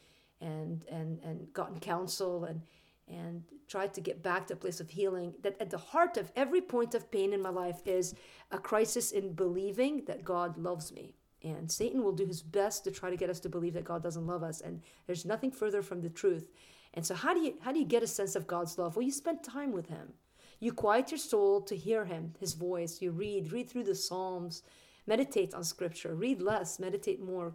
and 0.41 0.83
and 0.89 1.19
and 1.23 1.53
gotten 1.53 1.79
counsel 1.79 2.43
and 2.45 2.61
and 3.07 3.43
try 3.67 3.87
to 3.87 4.01
get 4.01 4.21
back 4.21 4.47
to 4.47 4.53
a 4.53 4.57
place 4.57 4.79
of 4.79 4.89
healing 4.89 5.33
that 5.41 5.55
at 5.59 5.69
the 5.69 5.77
heart 5.77 6.17
of 6.17 6.31
every 6.35 6.61
point 6.61 6.93
of 6.93 7.11
pain 7.11 7.33
in 7.33 7.41
my 7.41 7.49
life 7.49 7.81
is 7.85 8.15
a 8.51 8.57
crisis 8.57 9.11
in 9.11 9.33
believing 9.33 10.03
that 10.05 10.25
God 10.25 10.57
loves 10.57 10.91
me. 10.91 11.13
And 11.43 11.71
Satan 11.71 12.03
will 12.03 12.11
do 12.11 12.25
his 12.25 12.41
best 12.41 12.83
to 12.83 12.91
try 12.91 13.09
to 13.09 13.15
get 13.15 13.29
us 13.29 13.39
to 13.41 13.49
believe 13.49 13.73
that 13.73 13.85
God 13.85 14.03
doesn't 14.03 14.27
love 14.27 14.43
us. 14.43 14.61
And 14.61 14.81
there's 15.05 15.25
nothing 15.25 15.51
further 15.51 15.81
from 15.81 16.01
the 16.01 16.09
truth. 16.09 16.49
And 16.93 17.05
so 17.05 17.13
how 17.13 17.33
do 17.33 17.41
you 17.41 17.55
how 17.61 17.71
do 17.71 17.79
you 17.79 17.85
get 17.85 18.03
a 18.03 18.07
sense 18.07 18.35
of 18.35 18.47
God's 18.47 18.77
love? 18.77 18.95
Well, 18.95 19.05
you 19.05 19.11
spend 19.11 19.43
time 19.43 19.71
with 19.71 19.87
him. 19.87 20.13
You 20.59 20.73
quiet 20.73 21.11
your 21.11 21.19
soul 21.19 21.61
to 21.61 21.75
hear 21.75 22.05
him, 22.05 22.33
his 22.39 22.53
voice. 22.53 23.01
You 23.01 23.11
read, 23.11 23.51
read 23.51 23.69
through 23.69 23.83
the 23.83 23.93
Psalms, 23.93 24.63
meditate 25.05 25.53
on 25.53 25.63
scripture, 25.63 26.15
read 26.15 26.41
less, 26.41 26.79
meditate 26.79 27.21
more. 27.21 27.53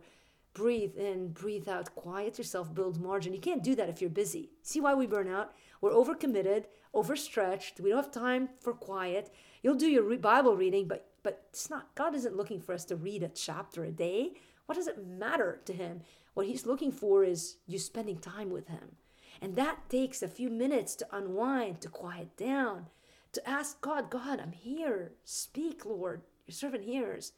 Breathe 0.55 0.97
in, 0.97 1.29
breathe 1.29 1.69
out, 1.69 1.95
quiet 1.95 2.39
yourself, 2.39 2.75
build 2.75 3.01
margin. 3.01 3.33
You 3.33 3.41
can't 3.41 3.63
do 3.63 3.75
that 3.77 3.89
if 3.89 4.01
you're 4.01 4.11
busy. 4.11 4.51
See 4.63 4.81
why 4.81 4.95
we 4.95 5.07
burn 5.07 5.29
out? 5.29 5.55
We're 5.81 5.93
overcommitted, 5.93 6.65
overstretched. 6.95 7.81
We 7.81 7.91
don't 7.91 8.03
have 8.03 8.13
time 8.13 8.51
for 8.61 8.73
quiet. 8.73 9.33
You'll 9.63 9.75
do 9.75 9.89
your 9.89 10.17
Bible 10.19 10.57
reading, 10.57 10.89
but 10.89 11.09
but 11.23 11.47
it's 11.51 11.71
not 11.71 11.95
God 11.95 12.15
isn't 12.15 12.37
looking 12.37 12.61
for 12.61 12.73
us 12.73 12.85
to 12.87 12.97
read 12.97 13.23
a 13.23 13.29
chapter 13.29 13.85
a 13.85 13.91
day. 13.91 14.33
What 14.67 14.75
does 14.75 14.89
it 14.89 15.07
matter 15.07 15.61
to 15.65 15.73
him? 15.73 16.01
What 16.35 16.47
he's 16.47 16.67
looking 16.67 16.93
for 16.93 17.25
is 17.25 17.59
you 17.67 17.79
spending 17.79 18.19
time 18.19 18.51
with 18.51 18.69
him. 18.69 18.97
And 19.41 19.57
that 19.57 19.89
takes 19.89 20.23
a 20.23 20.29
few 20.29 20.51
minutes 20.51 20.95
to 20.97 21.07
unwind, 21.13 21.81
to 21.81 21.89
quiet 21.89 22.37
down, 22.37 22.87
to 23.33 23.49
ask 23.49 23.81
God, 23.81 24.11
God, 24.11 24.41
I'm 24.41 24.53
here. 24.53 25.13
Speak, 25.25 25.85
Lord. 25.85 26.23
Your 26.47 26.55
servant 26.55 26.85
hears. 26.85 27.33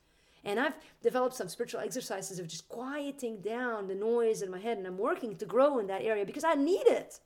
And 0.45 0.61
I've 0.61 0.75
developed 1.03 1.35
some 1.35 1.49
spiritual 1.49 1.81
exercises 1.81 2.39
of 2.39 2.49
just 2.49 2.69
quieting 2.69 3.41
down 3.41 3.89
the 3.89 3.95
noise 3.95 4.43
in 4.43 4.51
my 4.51 4.59
head, 4.59 4.77
and 4.79 4.87
I'm 4.87 4.99
working 4.99 5.37
to 5.37 5.47
grow 5.47 5.79
in 5.79 5.87
that 5.87 6.03
area 6.03 6.27
because 6.27 6.45
I 6.45 6.55
need 6.55 6.87
it. 6.87 7.21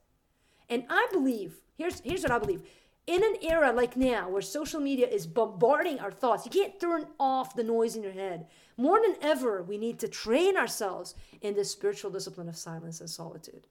And 0.69 0.85
I 0.89 1.07
believe, 1.11 1.57
here's, 1.77 2.01
here's 2.01 2.23
what 2.23 2.31
I 2.31 2.39
believe. 2.39 2.63
In 3.07 3.25
an 3.25 3.37
era 3.43 3.73
like 3.73 3.97
now 3.97 4.29
where 4.29 4.43
social 4.43 4.81
media 4.81 5.09
is 5.09 5.27
bombarding 5.27 5.99
our 5.99 6.13
thoughts, 6.13 6.45
you 6.45 6.51
can't 6.51 6.79
turn 6.79 7.07
off 7.19 7.57
the 7.57 7.65
noise 7.65 7.97
in 7.97 8.03
your 8.03 8.13
head. 8.13 8.47
More 8.77 9.01
than 9.01 9.17
ever, 9.23 9.63
we 9.63 9.79
need 9.79 9.99
to 10.01 10.09
train 10.09 10.57
ourselves 10.57 11.15
in 11.41 11.55
the 11.55 11.65
spiritual 11.65 12.11
discipline 12.11 12.49
of 12.49 12.57
silence 12.57 13.01
and 13.01 13.09
solitude 13.09 13.67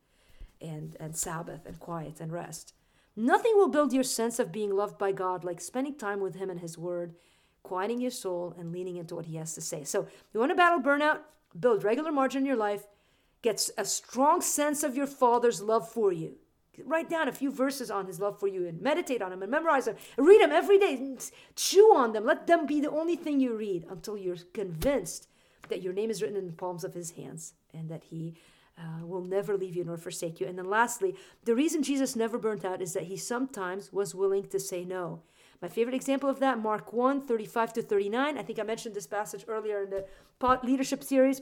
and, 0.59 0.97
and 0.99 1.15
Sabbath 1.15 1.67
and 1.67 1.79
quiet 1.79 2.19
and 2.19 2.31
rest. 2.31 2.73
Nothing 3.15 3.53
will 3.55 3.69
build 3.69 3.93
your 3.93 4.03
sense 4.03 4.39
of 4.39 4.51
being 4.51 4.75
loved 4.75 4.97
by 4.97 5.11
God 5.11 5.43
like 5.43 5.61
spending 5.61 5.95
time 5.95 6.19
with 6.19 6.35
Him 6.35 6.49
and 6.49 6.59
His 6.59 6.77
Word 6.77 7.13
quieting 7.67 7.99
your 7.99 8.11
soul 8.11 8.55
and 8.57 8.71
leaning 8.71 8.97
into 8.97 9.15
what 9.15 9.25
he 9.25 9.35
has 9.35 9.53
to 9.55 9.61
say. 9.61 9.83
So, 9.83 10.07
you 10.33 10.39
want 10.39 10.51
to 10.51 10.55
battle 10.55 10.79
burnout? 10.79 11.19
Build 11.59 11.83
regular 11.83 12.11
margin 12.11 12.43
in 12.43 12.45
your 12.45 12.55
life. 12.55 12.87
Get 13.41 13.69
a 13.77 13.85
strong 13.85 14.41
sense 14.41 14.83
of 14.83 14.95
your 14.95 15.07
Father's 15.07 15.61
love 15.61 15.89
for 15.89 16.11
you. 16.11 16.35
Write 16.85 17.09
down 17.09 17.27
a 17.27 17.31
few 17.31 17.51
verses 17.51 17.89
on 17.89 18.05
his 18.05 18.19
love 18.19 18.39
for 18.39 18.47
you 18.47 18.67
and 18.67 18.81
meditate 18.81 19.21
on 19.21 19.31
them 19.31 19.41
and 19.41 19.51
memorize 19.51 19.85
them. 19.85 19.95
Read 20.15 20.41
them 20.41 20.51
every 20.51 20.77
day. 20.77 21.17
Chew 21.55 21.91
on 21.95 22.13
them. 22.13 22.25
Let 22.25 22.45
them 22.45 22.67
be 22.67 22.79
the 22.79 22.91
only 22.91 23.15
thing 23.15 23.39
you 23.39 23.55
read 23.55 23.85
until 23.89 24.15
you're 24.17 24.37
convinced 24.53 25.27
that 25.69 25.81
your 25.81 25.93
name 25.93 26.09
is 26.09 26.21
written 26.21 26.37
in 26.37 26.47
the 26.47 26.53
palms 26.53 26.83
of 26.83 26.93
his 26.93 27.11
hands 27.11 27.53
and 27.73 27.89
that 27.89 28.03
he 28.05 28.35
uh, 28.77 29.05
will 29.05 29.23
never 29.23 29.57
leave 29.57 29.75
you 29.75 29.83
nor 29.83 29.97
forsake 29.97 30.39
you. 30.39 30.47
And 30.47 30.57
then 30.57 30.69
lastly, 30.69 31.15
the 31.45 31.55
reason 31.55 31.81
Jesus 31.81 32.15
never 32.15 32.37
burnt 32.37 32.63
out 32.63 32.81
is 32.81 32.93
that 32.93 33.03
he 33.03 33.17
sometimes 33.17 33.91
was 33.91 34.13
willing 34.13 34.47
to 34.49 34.59
say 34.59 34.85
no. 34.85 35.21
My 35.61 35.67
favorite 35.67 35.95
example 35.95 36.29
of 36.29 36.39
that, 36.39 36.59
Mark 36.59 36.93
1 36.93 37.21
35 37.21 37.73
to 37.73 37.81
39. 37.81 38.37
I 38.37 38.41
think 38.43 38.59
I 38.59 38.63
mentioned 38.63 38.95
this 38.95 39.07
passage 39.07 39.45
earlier 39.47 39.83
in 39.83 39.89
the 39.89 40.05
leadership 40.63 41.03
series 41.03 41.41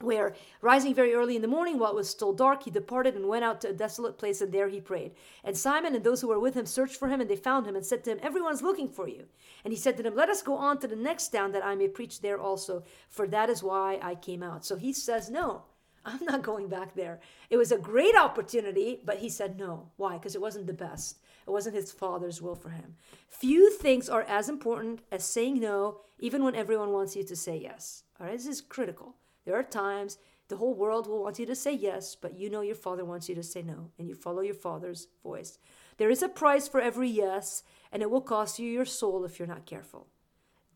where 0.00 0.34
rising 0.62 0.94
very 0.94 1.12
early 1.12 1.36
in 1.36 1.42
the 1.42 1.48
morning 1.48 1.78
while 1.78 1.90
it 1.90 1.96
was 1.96 2.08
still 2.08 2.32
dark 2.32 2.62
he 2.62 2.70
departed 2.70 3.14
and 3.14 3.28
went 3.28 3.44
out 3.44 3.60
to 3.60 3.68
a 3.68 3.72
desolate 3.72 4.16
place 4.16 4.40
and 4.40 4.50
there 4.50 4.68
he 4.68 4.80
prayed. 4.80 5.12
And 5.44 5.56
simon 5.56 5.94
and 5.94 6.02
those 6.02 6.22
who 6.22 6.28
were 6.28 6.40
with 6.40 6.54
him 6.54 6.64
searched 6.64 6.96
for 6.96 7.08
him 7.08 7.20
and 7.20 7.28
they 7.28 7.36
found 7.36 7.66
him 7.66 7.76
and 7.76 7.84
said 7.84 8.04
to 8.04 8.12
him 8.12 8.20
everyone's 8.22 8.62
looking 8.62 8.88
for 8.88 9.08
you. 9.08 9.26
And 9.62 9.72
he 9.72 9.78
said 9.78 9.96
to 9.98 10.02
them 10.02 10.14
let 10.14 10.30
us 10.30 10.42
go 10.42 10.54
on 10.54 10.78
to 10.78 10.88
the 10.88 10.96
next 10.96 11.28
town 11.28 11.52
that 11.52 11.64
i 11.64 11.74
may 11.74 11.88
preach 11.88 12.20
there 12.20 12.40
also 12.40 12.82
for 13.10 13.28
that 13.28 13.50
is 13.50 13.62
why 13.62 13.98
i 14.02 14.14
came 14.14 14.42
out. 14.42 14.64
So 14.64 14.76
he 14.76 14.92
says 14.92 15.28
no 15.28 15.64
i'm 16.04 16.24
not 16.24 16.42
going 16.42 16.68
back 16.68 16.94
there 16.94 17.20
it 17.48 17.56
was 17.56 17.72
a 17.72 17.78
great 17.78 18.16
opportunity 18.16 19.00
but 19.04 19.18
he 19.18 19.28
said 19.28 19.58
no 19.58 19.90
why 19.96 20.14
because 20.14 20.34
it 20.34 20.40
wasn't 20.40 20.66
the 20.66 20.72
best 20.72 21.18
it 21.50 21.52
wasn't 21.52 21.74
his 21.74 21.90
father's 21.90 22.40
will 22.40 22.54
for 22.54 22.70
him. 22.70 22.94
Few 23.28 23.72
things 23.72 24.08
are 24.08 24.22
as 24.22 24.48
important 24.48 25.00
as 25.10 25.24
saying 25.24 25.58
no, 25.58 26.00
even 26.20 26.44
when 26.44 26.54
everyone 26.54 26.92
wants 26.92 27.16
you 27.16 27.24
to 27.24 27.34
say 27.34 27.56
yes. 27.56 28.04
All 28.20 28.26
right, 28.26 28.36
this 28.36 28.46
is 28.46 28.60
critical. 28.60 29.16
There 29.44 29.56
are 29.56 29.64
times 29.64 30.18
the 30.46 30.58
whole 30.58 30.74
world 30.74 31.08
will 31.08 31.24
want 31.24 31.40
you 31.40 31.46
to 31.46 31.56
say 31.56 31.72
yes, 31.72 32.14
but 32.14 32.38
you 32.38 32.50
know 32.50 32.60
your 32.60 32.76
father 32.76 33.04
wants 33.04 33.28
you 33.28 33.34
to 33.34 33.42
say 33.42 33.62
no, 33.62 33.90
and 33.98 34.08
you 34.08 34.14
follow 34.14 34.42
your 34.42 34.54
father's 34.54 35.08
voice. 35.24 35.58
There 35.96 36.08
is 36.08 36.22
a 36.22 36.28
price 36.28 36.68
for 36.68 36.80
every 36.80 37.08
yes, 37.08 37.64
and 37.90 38.00
it 38.00 38.10
will 38.10 38.20
cost 38.20 38.60
you 38.60 38.70
your 38.70 38.84
soul 38.84 39.24
if 39.24 39.38
you're 39.38 39.48
not 39.48 39.66
careful. 39.66 40.06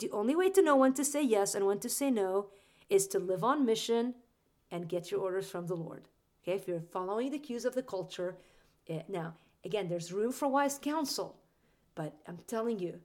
The 0.01 0.11
only 0.11 0.35
way 0.35 0.51
to 0.51 0.63
know 0.63 0.75
when 0.75 0.95
to 0.95 1.05
say 1.05 1.23
yes 1.23 1.55
and 1.55 1.67
when 1.67 1.79
to 1.79 1.89
say 1.89 2.11
no 2.11 2.49
is 2.91 3.07
to 3.09 3.19
live 3.19 3.45
on 3.45 3.65
mission 3.65 4.15
and 4.75 4.89
get 4.89 5.11
your 5.11 5.21
orders 5.21 5.49
from 5.49 5.67
the 5.67 5.77
Lord. 5.77 6.03
Okay, 6.43 6.57
if 6.57 6.69
you're 6.69 6.81
following 6.81 7.31
the 7.31 7.39
cues 7.39 7.65
of 7.65 7.75
the 7.75 7.83
culture, 7.83 8.37
eh, 8.89 9.03
now 9.09 9.35
Again, 9.65 9.89
there's 9.89 10.13
room 10.13 10.33
for 10.33 10.47
wise 10.47 10.79
counsel, 10.79 11.37
but 11.95 12.15
I'm 12.29 12.39
telling 12.47 12.79
you, 12.79 13.01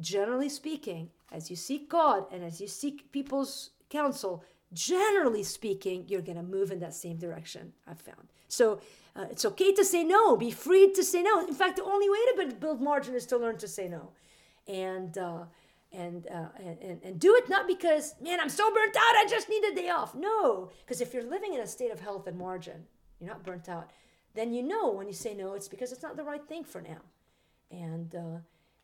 generally 0.00 0.48
speaking, 0.48 1.10
as 1.30 1.50
you 1.50 1.56
seek 1.56 1.88
God 1.88 2.24
and 2.32 2.42
as 2.42 2.60
you 2.60 2.66
seek 2.66 3.12
people's 3.12 3.70
counsel, 3.88 4.44
generally 4.72 5.44
speaking, 5.44 6.04
you're 6.08 6.20
going 6.22 6.36
to 6.36 6.42
move 6.42 6.72
in 6.72 6.80
that 6.80 6.94
same 6.94 7.16
direction, 7.16 7.72
I've 7.86 8.00
found. 8.00 8.28
So 8.48 8.80
uh, 9.14 9.26
it's 9.30 9.44
okay 9.44 9.72
to 9.72 9.84
say 9.84 10.02
no, 10.02 10.36
be 10.36 10.50
free 10.50 10.92
to 10.92 11.04
say 11.04 11.22
no. 11.22 11.46
In 11.46 11.54
fact, 11.54 11.76
the 11.76 11.84
only 11.84 12.10
way 12.10 12.46
to 12.46 12.54
build 12.56 12.80
margin 12.80 13.14
is 13.14 13.26
to 13.26 13.38
learn 13.38 13.58
to 13.58 13.68
say 13.68 13.88
no. 13.88 14.10
And, 14.66 15.16
uh, 15.16 15.44
and, 15.92 16.26
uh, 16.28 16.48
and, 16.58 17.00
and 17.02 17.18
do 17.18 17.34
it 17.34 17.48
not 17.48 17.66
because, 17.66 18.14
man, 18.20 18.40
I'm 18.40 18.48
so 18.48 18.72
burnt 18.72 18.96
out, 18.96 19.16
I 19.16 19.26
just 19.28 19.48
need 19.48 19.64
a 19.64 19.74
day 19.74 19.88
off. 19.88 20.14
No, 20.14 20.70
because 20.80 21.00
if 21.00 21.12
you're 21.12 21.24
living 21.24 21.54
in 21.54 21.60
a 21.60 21.66
state 21.66 21.90
of 21.90 22.00
health 22.00 22.26
and 22.26 22.38
margin, 22.38 22.84
you're 23.18 23.28
not 23.28 23.44
burnt 23.44 23.68
out 23.68 23.90
then 24.34 24.52
you 24.52 24.62
know 24.62 24.90
when 24.90 25.06
you 25.06 25.12
say 25.12 25.34
no, 25.34 25.54
it's 25.54 25.68
because 25.68 25.92
it's 25.92 26.02
not 26.02 26.16
the 26.16 26.24
right 26.24 26.46
thing 26.46 26.64
for 26.64 26.80
now. 26.80 27.00
And 27.70 28.14
uh, 28.14 28.38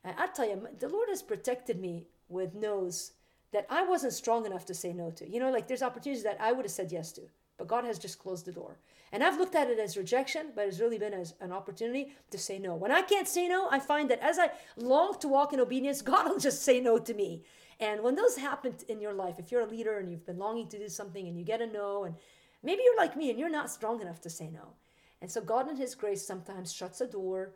I 0.04 0.26
tell 0.28 0.48
you, 0.48 0.68
the 0.78 0.88
Lord 0.88 1.08
has 1.08 1.22
protected 1.22 1.80
me 1.80 2.06
with 2.28 2.54
no's 2.54 3.12
that 3.52 3.66
I 3.70 3.84
wasn't 3.84 4.12
strong 4.12 4.44
enough 4.44 4.66
to 4.66 4.74
say 4.74 4.92
no 4.92 5.10
to. 5.12 5.28
You 5.28 5.40
know, 5.40 5.50
like 5.50 5.68
there's 5.68 5.82
opportunities 5.82 6.24
that 6.24 6.40
I 6.40 6.52
would 6.52 6.64
have 6.64 6.72
said 6.72 6.92
yes 6.92 7.12
to, 7.12 7.22
but 7.58 7.68
God 7.68 7.84
has 7.84 7.98
just 7.98 8.18
closed 8.18 8.44
the 8.44 8.52
door. 8.52 8.78
And 9.12 9.22
I've 9.22 9.38
looked 9.38 9.54
at 9.54 9.70
it 9.70 9.78
as 9.78 9.96
rejection, 9.96 10.48
but 10.54 10.66
it's 10.66 10.80
really 10.80 10.98
been 10.98 11.14
as 11.14 11.34
an 11.40 11.52
opportunity 11.52 12.12
to 12.30 12.38
say 12.38 12.58
no. 12.58 12.74
When 12.74 12.92
I 12.92 13.02
can't 13.02 13.28
say 13.28 13.48
no, 13.48 13.68
I 13.70 13.78
find 13.78 14.10
that 14.10 14.20
as 14.20 14.38
I 14.38 14.50
long 14.76 15.16
to 15.20 15.28
walk 15.28 15.52
in 15.52 15.60
obedience, 15.60 16.02
God 16.12 16.28
will 16.28 16.38
just 16.38 16.62
say 16.62 16.80
no 16.80 16.98
to 16.98 17.14
me. 17.14 17.44
And 17.78 18.02
when 18.02 18.14
those 18.14 18.36
happen 18.36 18.74
in 18.88 19.00
your 19.00 19.12
life, 19.12 19.38
if 19.38 19.52
you're 19.52 19.60
a 19.60 19.66
leader 19.66 19.98
and 19.98 20.10
you've 20.10 20.26
been 20.26 20.38
longing 20.38 20.68
to 20.68 20.78
do 20.78 20.88
something 20.88 21.26
and 21.26 21.38
you 21.38 21.44
get 21.44 21.60
a 21.60 21.66
no, 21.66 22.04
and 22.04 22.14
maybe 22.62 22.82
you're 22.84 22.96
like 22.96 23.16
me 23.16 23.30
and 23.30 23.38
you're 23.38 23.50
not 23.50 23.70
strong 23.70 24.00
enough 24.00 24.20
to 24.22 24.30
say 24.30 24.48
no. 24.48 24.74
And 25.20 25.30
so 25.30 25.40
God 25.40 25.68
in 25.68 25.76
His 25.76 25.94
grace 25.94 26.26
sometimes 26.26 26.72
shuts 26.72 27.00
a 27.00 27.06
door 27.06 27.52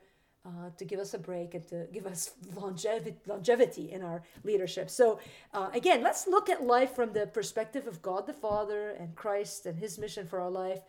uh, 0.46 0.70
to 0.76 0.84
give 0.84 0.98
us 0.98 1.14
a 1.14 1.18
break 1.18 1.54
and 1.54 1.66
to 1.68 1.86
give 1.92 2.06
us 2.06 2.32
longevity, 2.54 3.16
longevity 3.26 3.92
in 3.92 4.02
our 4.02 4.22
leadership. 4.44 4.88
So, 4.88 5.18
uh, 5.52 5.70
again, 5.74 6.02
let's 6.02 6.26
look 6.26 6.48
at 6.48 6.62
life 6.62 6.94
from 6.94 7.12
the 7.12 7.26
perspective 7.26 7.86
of 7.86 8.00
God 8.00 8.26
the 8.26 8.32
Father 8.32 8.90
and 8.90 9.14
Christ 9.14 9.66
and 9.66 9.78
His 9.78 9.98
mission 9.98 10.26
for 10.26 10.40
our 10.40 10.50
life. 10.50 10.80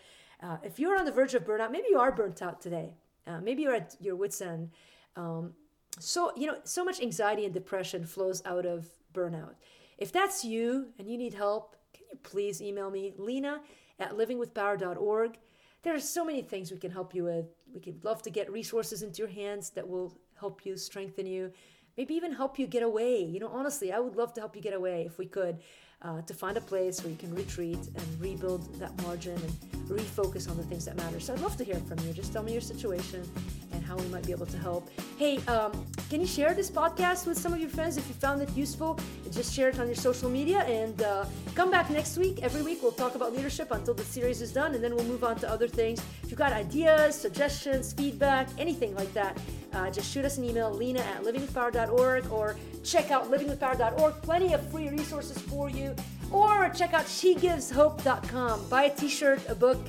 Uh, 0.42 0.58
if 0.64 0.80
you're 0.80 0.98
on 0.98 1.06
the 1.06 1.12
verge 1.12 1.36
of 1.36 1.46
burnout, 1.46 1.72
maybe 1.72 1.88
you 1.90 2.00
are 2.00 2.12
burnt 2.12 2.42
out 2.42 2.62
today. 2.62 2.96
Uh, 3.28 3.40
maybe 3.42 3.62
you're 3.62 3.76
at 3.76 3.96
your 4.00 4.16
wits' 4.16 4.42
end. 4.42 4.72
Um, 5.16 5.54
so, 6.00 6.32
you 6.36 6.48
know, 6.48 6.58
so 6.64 6.84
much 6.84 7.02
anxiety 7.02 7.46
and 7.46 7.54
depression 7.54 8.06
flows 8.06 8.42
out 8.46 8.66
of 8.66 8.88
burnout. 9.14 9.56
If 9.98 10.12
that's 10.12 10.44
you 10.44 10.88
and 10.98 11.08
you 11.08 11.18
need 11.18 11.34
help, 11.34 11.76
can 11.94 12.06
you 12.12 12.18
please 12.24 12.62
email 12.62 12.90
me, 12.90 13.14
lena 13.18 13.62
at 14.00 14.14
livingwithpower.org 14.14 15.38
there 15.84 15.96
are 15.96 16.00
so 16.00 16.24
many 16.24 16.42
things 16.42 16.72
we 16.72 16.78
can 16.78 16.92
help 16.92 17.16
you 17.16 17.24
with. 17.24 17.46
We 17.74 17.80
could 17.80 18.04
love 18.04 18.22
to 18.24 18.30
get 18.30 18.52
resources 18.52 19.02
into 19.04 19.20
your 19.20 19.30
hands 19.30 19.72
that 19.72 19.88
will 19.88 20.18
help 20.40 20.66
you, 20.66 20.78
strengthen 20.78 21.26
you, 21.26 21.52
maybe 21.98 22.14
even 22.14 22.34
help 22.34 22.60
you 22.60 22.68
get 22.68 22.84
away. 22.84 23.24
You 23.24 23.40
know, 23.40 23.48
honestly, 23.48 23.92
I 23.92 24.00
would 24.00 24.16
love 24.16 24.34
to 24.34 24.42
help 24.42 24.56
you 24.56 24.62
get 24.62 24.74
away 24.74 25.06
if 25.06 25.18
we 25.18 25.26
could, 25.26 25.60
uh, 26.04 26.22
to 26.22 26.34
find 26.34 26.58
a 26.58 26.62
place 26.62 27.04
where 27.04 27.12
you 27.12 27.18
can 27.18 27.34
retreat 27.36 27.80
and 27.96 28.22
rebuild 28.22 28.74
that 28.80 29.00
margin 29.04 29.34
and 29.34 29.90
refocus 29.90 30.50
on 30.50 30.58
the 30.58 30.64
things 30.64 30.86
that 30.86 30.96
matter. 30.96 31.20
So 31.20 31.34
I'd 31.34 31.42
love 31.42 31.58
to 31.58 31.64
hear 31.64 31.76
from 31.76 32.00
you. 32.00 32.14
Just 32.14 32.34
tell 32.34 32.44
me 32.44 32.54
your 32.54 32.62
situation 32.62 33.30
and 33.74 33.84
how 33.84 33.96
we 33.98 34.06
might 34.08 34.26
be 34.26 34.32
able 34.32 34.46
to 34.48 34.58
help. 34.58 34.90
Hey, 35.18 35.38
um, 35.48 35.86
can 36.10 36.22
you 36.22 36.28
share 36.28 36.54
this 36.54 36.72
podcast 36.72 37.28
with 37.28 37.38
some 37.38 37.54
of 37.54 37.60
your 37.60 37.70
friends 37.70 37.98
if 37.98 38.08
you 38.08 38.14
found 38.16 38.42
it 38.42 38.50
useful? 38.56 39.00
Just 39.32 39.54
share 39.54 39.70
it 39.70 39.80
on 39.80 39.88
your 39.88 39.96
social 39.96 40.30
media 40.30 40.60
and 40.62 41.02
uh, 41.02 41.26
come 41.56 41.70
back 41.70 41.90
next 41.90 42.18
week. 42.18 42.40
Every 42.42 42.62
week 42.62 42.82
we'll 42.82 42.92
talk 42.92 43.16
about 43.16 43.34
leadership 43.34 43.72
until 43.72 43.94
the 43.94 44.04
series 44.04 44.42
is 44.42 44.52
done, 44.52 44.76
and 44.76 44.84
then 44.84 44.96
we'll 44.96 45.06
move 45.06 45.24
on 45.24 45.38
to 45.38 45.50
other 45.50 45.68
things. 45.68 46.02
If 46.24 46.30
you've 46.30 46.40
got 46.40 46.54
ideas, 46.54 47.16
suggestions, 47.16 47.94
feedback, 47.94 48.50
anything 48.58 48.96
like 48.96 49.14
that, 49.14 49.38
uh, 49.74 49.90
just 49.90 50.12
shoot 50.12 50.26
us 50.26 50.38
an 50.38 50.44
email, 50.44 50.72
lena 50.72 51.00
at 51.00 51.24
livingwithpower.org, 51.24 52.32
or 52.32 52.58
check 52.84 53.12
out 53.12 53.32
livingwithpower.org. 53.32 54.14
Plenty 54.22 54.54
of 54.54 54.70
free 54.72 54.90
resources 54.90 55.38
for 55.38 55.70
you. 55.70 55.91
Or 56.32 56.70
check 56.70 56.94
out 56.94 57.06
shegiveshope.com. 57.06 58.70
Buy 58.70 58.84
a 58.84 58.96
t 58.96 59.10
shirt, 59.10 59.42
a 59.50 59.56
book, 59.56 59.80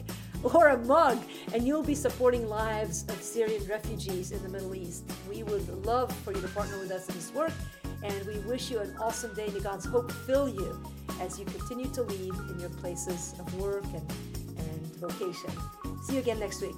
or 0.42 0.68
a 0.68 0.78
mug, 0.78 1.22
and 1.54 1.66
you'll 1.66 1.82
be 1.82 1.94
supporting 1.94 2.48
lives 2.48 3.04
of 3.08 3.22
Syrian 3.22 3.64
refugees 3.66 4.32
in 4.32 4.42
the 4.42 4.48
Middle 4.48 4.74
East. 4.74 5.04
We 5.28 5.42
would 5.44 5.86
love 5.86 6.12
for 6.18 6.32
you 6.32 6.40
to 6.40 6.48
partner 6.48 6.78
with 6.78 6.90
us 6.90 7.08
in 7.08 7.14
this 7.14 7.32
work, 7.32 7.52
and 8.02 8.26
we 8.26 8.38
wish 8.40 8.70
you 8.70 8.80
an 8.80 8.96
awesome 9.00 9.34
day. 9.34 9.48
May 9.54 9.60
God's 9.60 9.84
hope 9.84 10.10
fill 10.10 10.48
you 10.48 10.82
as 11.20 11.38
you 11.38 11.44
continue 11.44 11.88
to 11.90 12.02
lead 12.02 12.34
in 12.50 12.60
your 12.60 12.70
places 12.70 13.34
of 13.38 13.60
work 13.60 13.84
and, 13.84 14.12
and 14.58 14.96
vocation. 14.96 15.50
See 16.04 16.14
you 16.14 16.20
again 16.20 16.40
next 16.40 16.60
week. 16.60 16.74